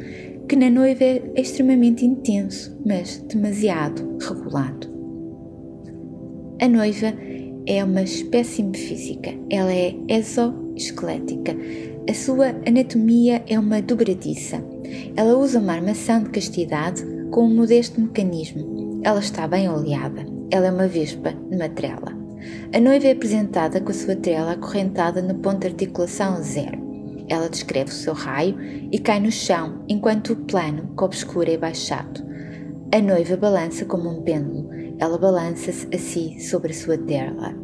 que 0.49 0.57
na 0.57 0.71
noiva 0.71 1.05
é 1.05 1.23
extremamente 1.37 2.07
intenso, 2.07 2.75
mas 2.85 3.19
demasiado 3.29 4.17
regulado. 4.19 4.89
A 6.61 6.67
noiva 6.67 7.13
é 7.67 7.85
uma 7.85 8.03
espécime 8.03 8.77
física, 8.77 9.31
ela 9.51 9.73
é 9.73 9.95
exoesquelética. 10.09 11.55
A 12.09 12.15
sua 12.15 12.55
anatomia 12.67 13.45
é 13.47 13.59
uma 13.59 13.83
dobradiça. 13.83 14.65
Ela 15.15 15.37
usa 15.37 15.59
uma 15.59 15.75
armação 15.75 16.23
de 16.23 16.31
castidade 16.31 17.05
com 17.31 17.45
um 17.45 17.55
modesto 17.55 18.01
mecanismo. 18.01 19.03
Ela 19.05 19.21
está 19.21 19.47
bem 19.47 19.69
oleada. 19.69 20.25
Ela 20.51 20.69
é 20.69 20.71
uma 20.71 20.89
vespa 20.89 21.35
numa 21.51 21.69
trela. 21.69 22.17
A 22.75 22.81
noiva 22.81 23.07
é 23.07 23.13
apresentada 23.13 23.83
com 23.83 23.91
a 23.91 23.95
sua 23.95 24.17
trela 24.17 24.53
acorrentada 24.53 25.21
no 25.21 25.35
ponto 25.35 25.61
de 25.61 25.67
articulação 25.67 26.43
zero. 26.43 26.88
Ela 27.29 27.49
descreve 27.49 27.91
o 27.91 27.95
seu 27.95 28.15
raio 28.15 28.57
e 28.91 28.99
cai 28.99 29.21
no 29.21 29.31
chão 29.31 29.85
enquanto 29.89 30.33
o 30.33 30.37
plano 30.37 30.95
que 30.97 31.05
obscura 31.05 31.51
é 31.51 31.59
baixado. 31.59 32.27
A 32.93 33.01
noiva 33.01 33.37
balança 33.37 33.85
como 33.85 34.09
um 34.09 34.23
pêndulo. 34.23 34.69
Ela 34.99 35.19
balança-se 35.19 35.87
a 35.95 35.99
si 35.99 36.41
sobre 36.41 36.73
a 36.73 36.75
sua 36.75 36.97
terra. 36.97 37.55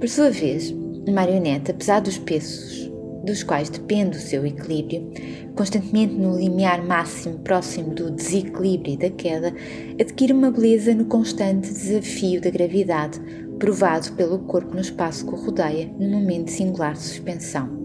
Por 0.00 0.08
sua 0.08 0.30
vez, 0.30 0.74
a 1.06 1.10
marionete, 1.10 1.70
apesar 1.70 2.00
dos 2.00 2.18
pesos 2.18 2.88
dos 3.24 3.42
quais 3.42 3.68
depende 3.68 4.16
o 4.16 4.20
seu 4.20 4.46
equilíbrio, 4.46 5.10
constantemente 5.54 6.14
no 6.14 6.38
limiar 6.38 6.82
máximo 6.82 7.38
próximo 7.40 7.94
do 7.94 8.10
desequilíbrio 8.10 8.94
e 8.94 8.96
da 8.96 9.10
queda, 9.10 9.52
adquire 10.00 10.32
uma 10.32 10.50
beleza 10.50 10.94
no 10.94 11.04
constante 11.04 11.68
desafio 11.68 12.40
da 12.40 12.48
gravidade, 12.48 13.20
provado 13.58 14.12
pelo 14.12 14.38
corpo 14.40 14.74
no 14.74 14.80
espaço 14.80 15.26
que 15.26 15.34
o 15.34 15.36
rodeia, 15.36 15.92
num 15.98 16.10
momento 16.10 16.50
singular 16.50 16.94
de 16.94 17.00
suspensão. 17.00 17.77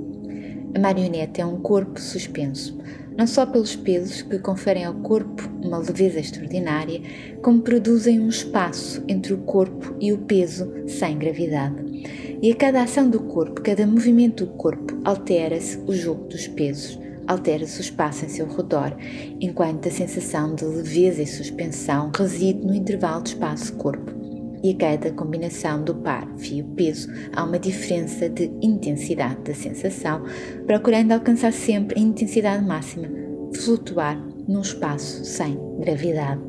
A 0.76 0.80
marionete 0.80 1.40
é 1.40 1.46
um 1.46 1.60
corpo 1.60 2.00
suspenso, 2.00 2.76
não 3.16 3.28
só 3.28 3.46
pelos 3.46 3.76
pesos 3.76 4.24
que 4.24 4.40
conferem 4.40 4.86
ao 4.86 4.96
corpo 4.96 5.48
uma 5.64 5.78
leveza 5.78 6.20
extraordinária, 6.20 7.00
como 7.44 7.62
produzem 7.62 8.20
um 8.20 8.28
espaço 8.28 9.04
entre 9.08 9.34
o 9.34 9.38
corpo 9.40 9.96
e 10.00 10.12
o 10.12 10.18
peso 10.18 10.72
sem 10.88 11.18
gravidade. 11.18 11.76
E 12.42 12.52
a 12.52 12.56
cada 12.56 12.82
ação 12.82 13.08
do 13.08 13.20
corpo, 13.20 13.62
cada 13.62 13.86
movimento 13.86 14.46
do 14.46 14.54
corpo, 14.54 15.00
altera-se 15.06 15.78
o 15.86 15.94
jogo 15.94 16.28
dos 16.28 16.48
pesos, 16.48 17.00
altera-se 17.28 17.80
o 17.80 17.82
espaço 17.82 18.26
em 18.26 18.30
seu 18.30 18.48
redor, 18.48 18.98
enquanto 19.40 19.88
a 19.88 19.92
sensação 19.92 20.56
de 20.56 20.66
leveza 20.66 21.22
e 21.22 21.28
suspensão 21.28 22.12
reside 22.18 22.66
no 22.66 22.74
intervalo 22.74 23.22
de 23.22 23.30
espaço-corpo. 23.30 24.23
E 24.64 24.72
a 24.72 24.76
cada 24.76 25.12
combinação 25.12 25.84
do 25.84 25.94
par 25.96 26.26
fio-peso 26.38 27.10
há 27.36 27.44
uma 27.44 27.60
diferença 27.60 28.30
de 28.30 28.50
intensidade 28.62 29.42
da 29.42 29.54
sensação, 29.54 30.24
procurando 30.66 31.12
alcançar 31.12 31.52
sempre 31.52 32.00
a 32.00 32.02
intensidade 32.04 32.64
máxima, 32.64 33.10
flutuar 33.54 34.18
num 34.48 34.62
espaço 34.62 35.26
sem 35.26 35.60
gravidade. 35.80 36.42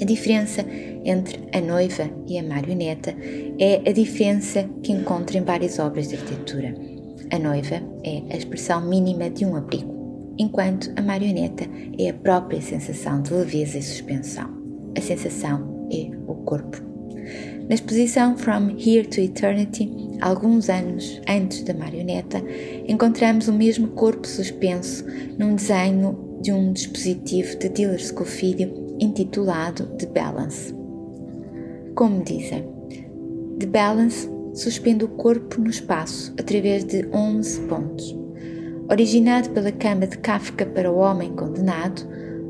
A 0.00 0.04
diferença 0.04 0.64
entre 1.04 1.40
a 1.52 1.60
noiva 1.60 2.08
e 2.28 2.38
a 2.38 2.42
marioneta 2.42 3.14
é 3.58 3.88
a 3.88 3.92
diferença 3.92 4.68
que 4.82 4.92
encontra 4.92 5.36
em 5.36 5.42
várias 5.42 5.78
obras 5.80 6.08
de 6.08 6.16
arquitetura. 6.16 6.74
A 7.32 7.38
noiva 7.38 7.82
é 8.04 8.22
a 8.30 8.36
expressão 8.36 8.86
mínima 8.86 9.30
de 9.30 9.44
um 9.44 9.56
abrigo, 9.56 10.34
enquanto 10.38 10.92
a 10.96 11.02
marioneta 11.02 11.64
é 11.98 12.08
a 12.08 12.14
própria 12.14 12.60
sensação 12.60 13.20
de 13.20 13.32
leveza 13.32 13.78
e 13.78 13.82
suspensão. 13.82 14.48
A 14.96 15.00
sensação 15.00 15.88
é 15.92 16.10
o 16.26 16.34
corpo. 16.34 16.95
Na 17.68 17.74
exposição 17.74 18.36
From 18.36 18.76
Here 18.78 19.04
to 19.08 19.20
Eternity, 19.20 19.90
alguns 20.20 20.68
anos 20.68 21.20
antes 21.28 21.64
da 21.64 21.74
marioneta, 21.74 22.40
encontramos 22.86 23.48
o 23.48 23.52
mesmo 23.52 23.88
corpo 23.88 24.24
suspenso 24.24 25.04
num 25.36 25.56
desenho 25.56 26.38
de 26.40 26.52
um 26.52 26.72
dispositivo 26.72 27.58
de 27.58 27.68
Diller 27.68 28.00
Scofidio 28.00 28.96
intitulado 29.00 29.84
The 29.96 30.06
Balance. 30.06 30.72
Como 31.96 32.22
dizem, 32.22 32.64
The 33.58 33.66
Balance 33.66 34.30
suspende 34.54 35.04
o 35.04 35.08
corpo 35.08 35.60
no 35.60 35.68
espaço 35.68 36.32
através 36.38 36.84
de 36.84 37.04
11 37.12 37.60
pontos. 37.62 38.16
Originado 38.88 39.50
pela 39.50 39.72
cama 39.72 40.06
de 40.06 40.16
Kafka 40.18 40.64
para 40.64 40.92
o 40.92 40.98
homem 40.98 41.34
condenado, 41.34 42.06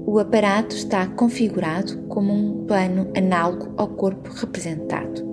o 0.06 0.20
aparato 0.20 0.76
está 0.76 1.04
configurado 1.08 1.98
como 2.08 2.32
um 2.32 2.64
plano 2.64 3.10
análogo 3.16 3.74
ao 3.76 3.88
corpo 3.88 4.30
representado. 4.32 5.26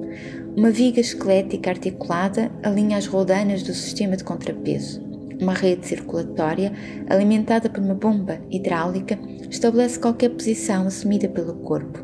Uma 0.57 0.71
viga 0.71 0.99
esquelética 0.99 1.69
articulada 1.69 2.51
alinha 2.63 2.97
as 2.97 3.05
roldanas 3.05 3.61
do 3.61 3.73
sistema 3.73 4.17
de 4.17 4.23
contrapeso. 4.23 5.01
Uma 5.39 5.53
rede 5.53 5.85
circulatória, 5.85 6.73
alimentada 7.07 7.69
por 7.69 7.83
uma 7.83 7.93
bomba 7.93 8.39
hidráulica, 8.49 9.17
estabelece 9.49 9.99
qualquer 9.99 10.29
posição 10.29 10.87
assumida 10.87 11.29
pelo 11.29 11.53
corpo. 11.55 11.99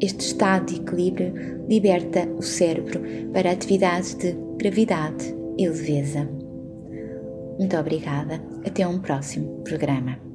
Este 0.00 0.26
estado 0.26 0.66
de 0.66 0.80
equilíbrio 0.80 1.32
liberta 1.68 2.28
o 2.36 2.42
cérebro 2.42 3.00
para 3.32 3.52
atividades 3.52 4.14
de 4.14 4.36
gravidade 4.56 5.34
e 5.56 5.68
leveza. 5.68 6.28
Muito 7.58 7.76
obrigada. 7.76 8.40
Até 8.64 8.86
um 8.86 8.98
próximo 9.00 9.62
programa. 9.64 10.27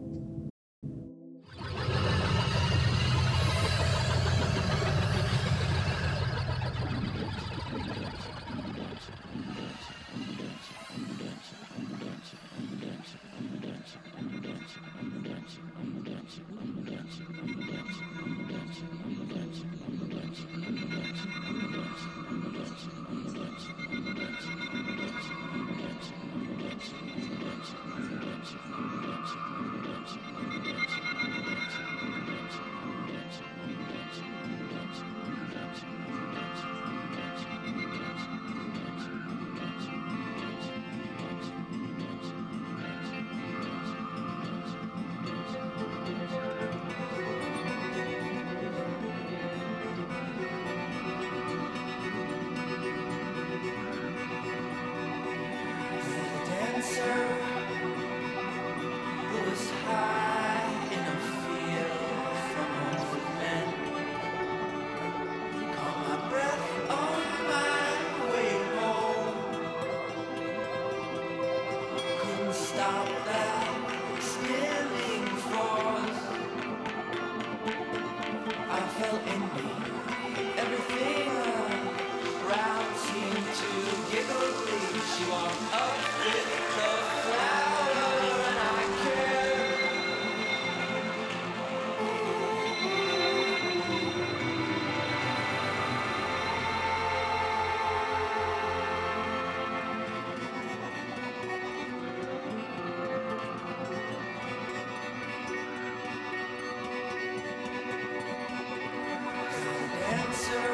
dancer 110.13 110.69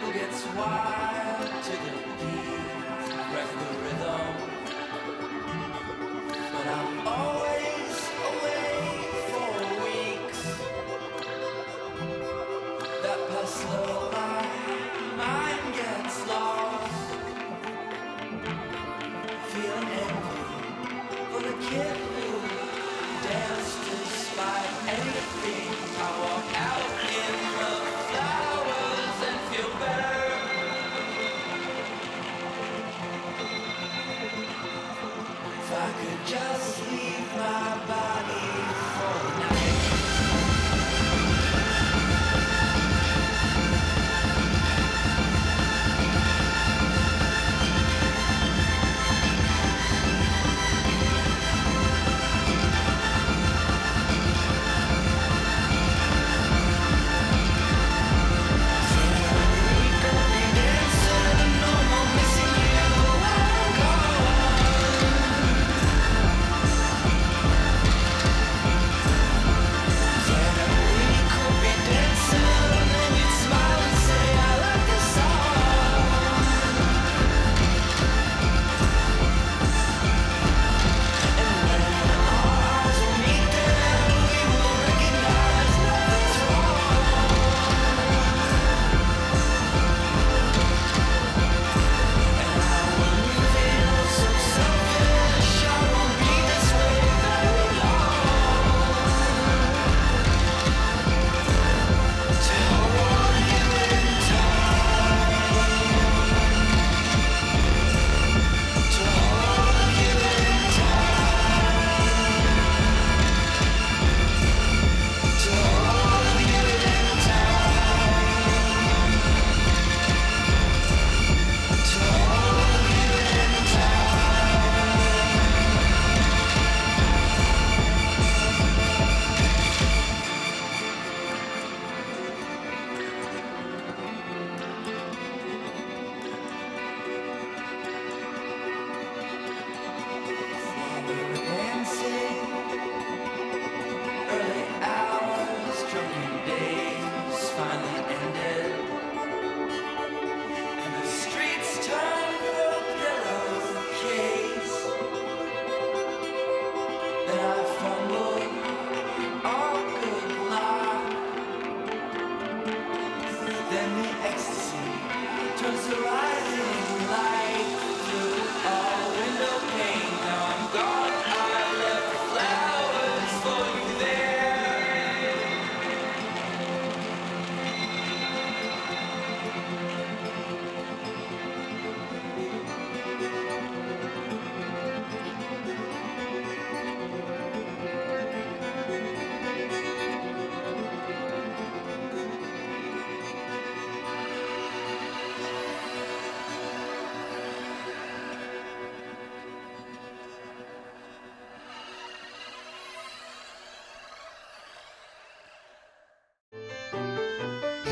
who 0.00 0.12
gets 0.12 0.46
wild 0.56 1.50
to 1.64 1.72
the 1.84 1.92
beat. 2.18 2.71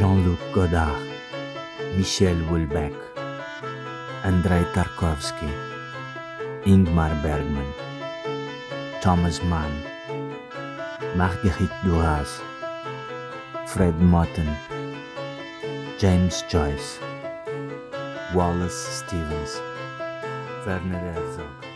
Jean-Luc 0.00 0.40
Godard, 0.54 0.96
Michel 1.94 2.34
Houellebecq, 2.48 2.96
Andrei 4.24 4.64
Tarkovsky, 4.72 5.52
Ingmar 6.64 7.12
Bergman, 7.22 7.70
Thomas 9.02 9.42
Mann, 9.42 9.70
Marguerite 11.18 11.76
Duras, 11.84 12.40
Fred 13.66 13.94
Motten, 14.00 14.48
James 15.98 16.44
Joyce, 16.48 16.98
Wallace 18.34 19.04
Stevens, 19.04 19.60
Werner 20.64 20.98
Herzog. 21.12 21.69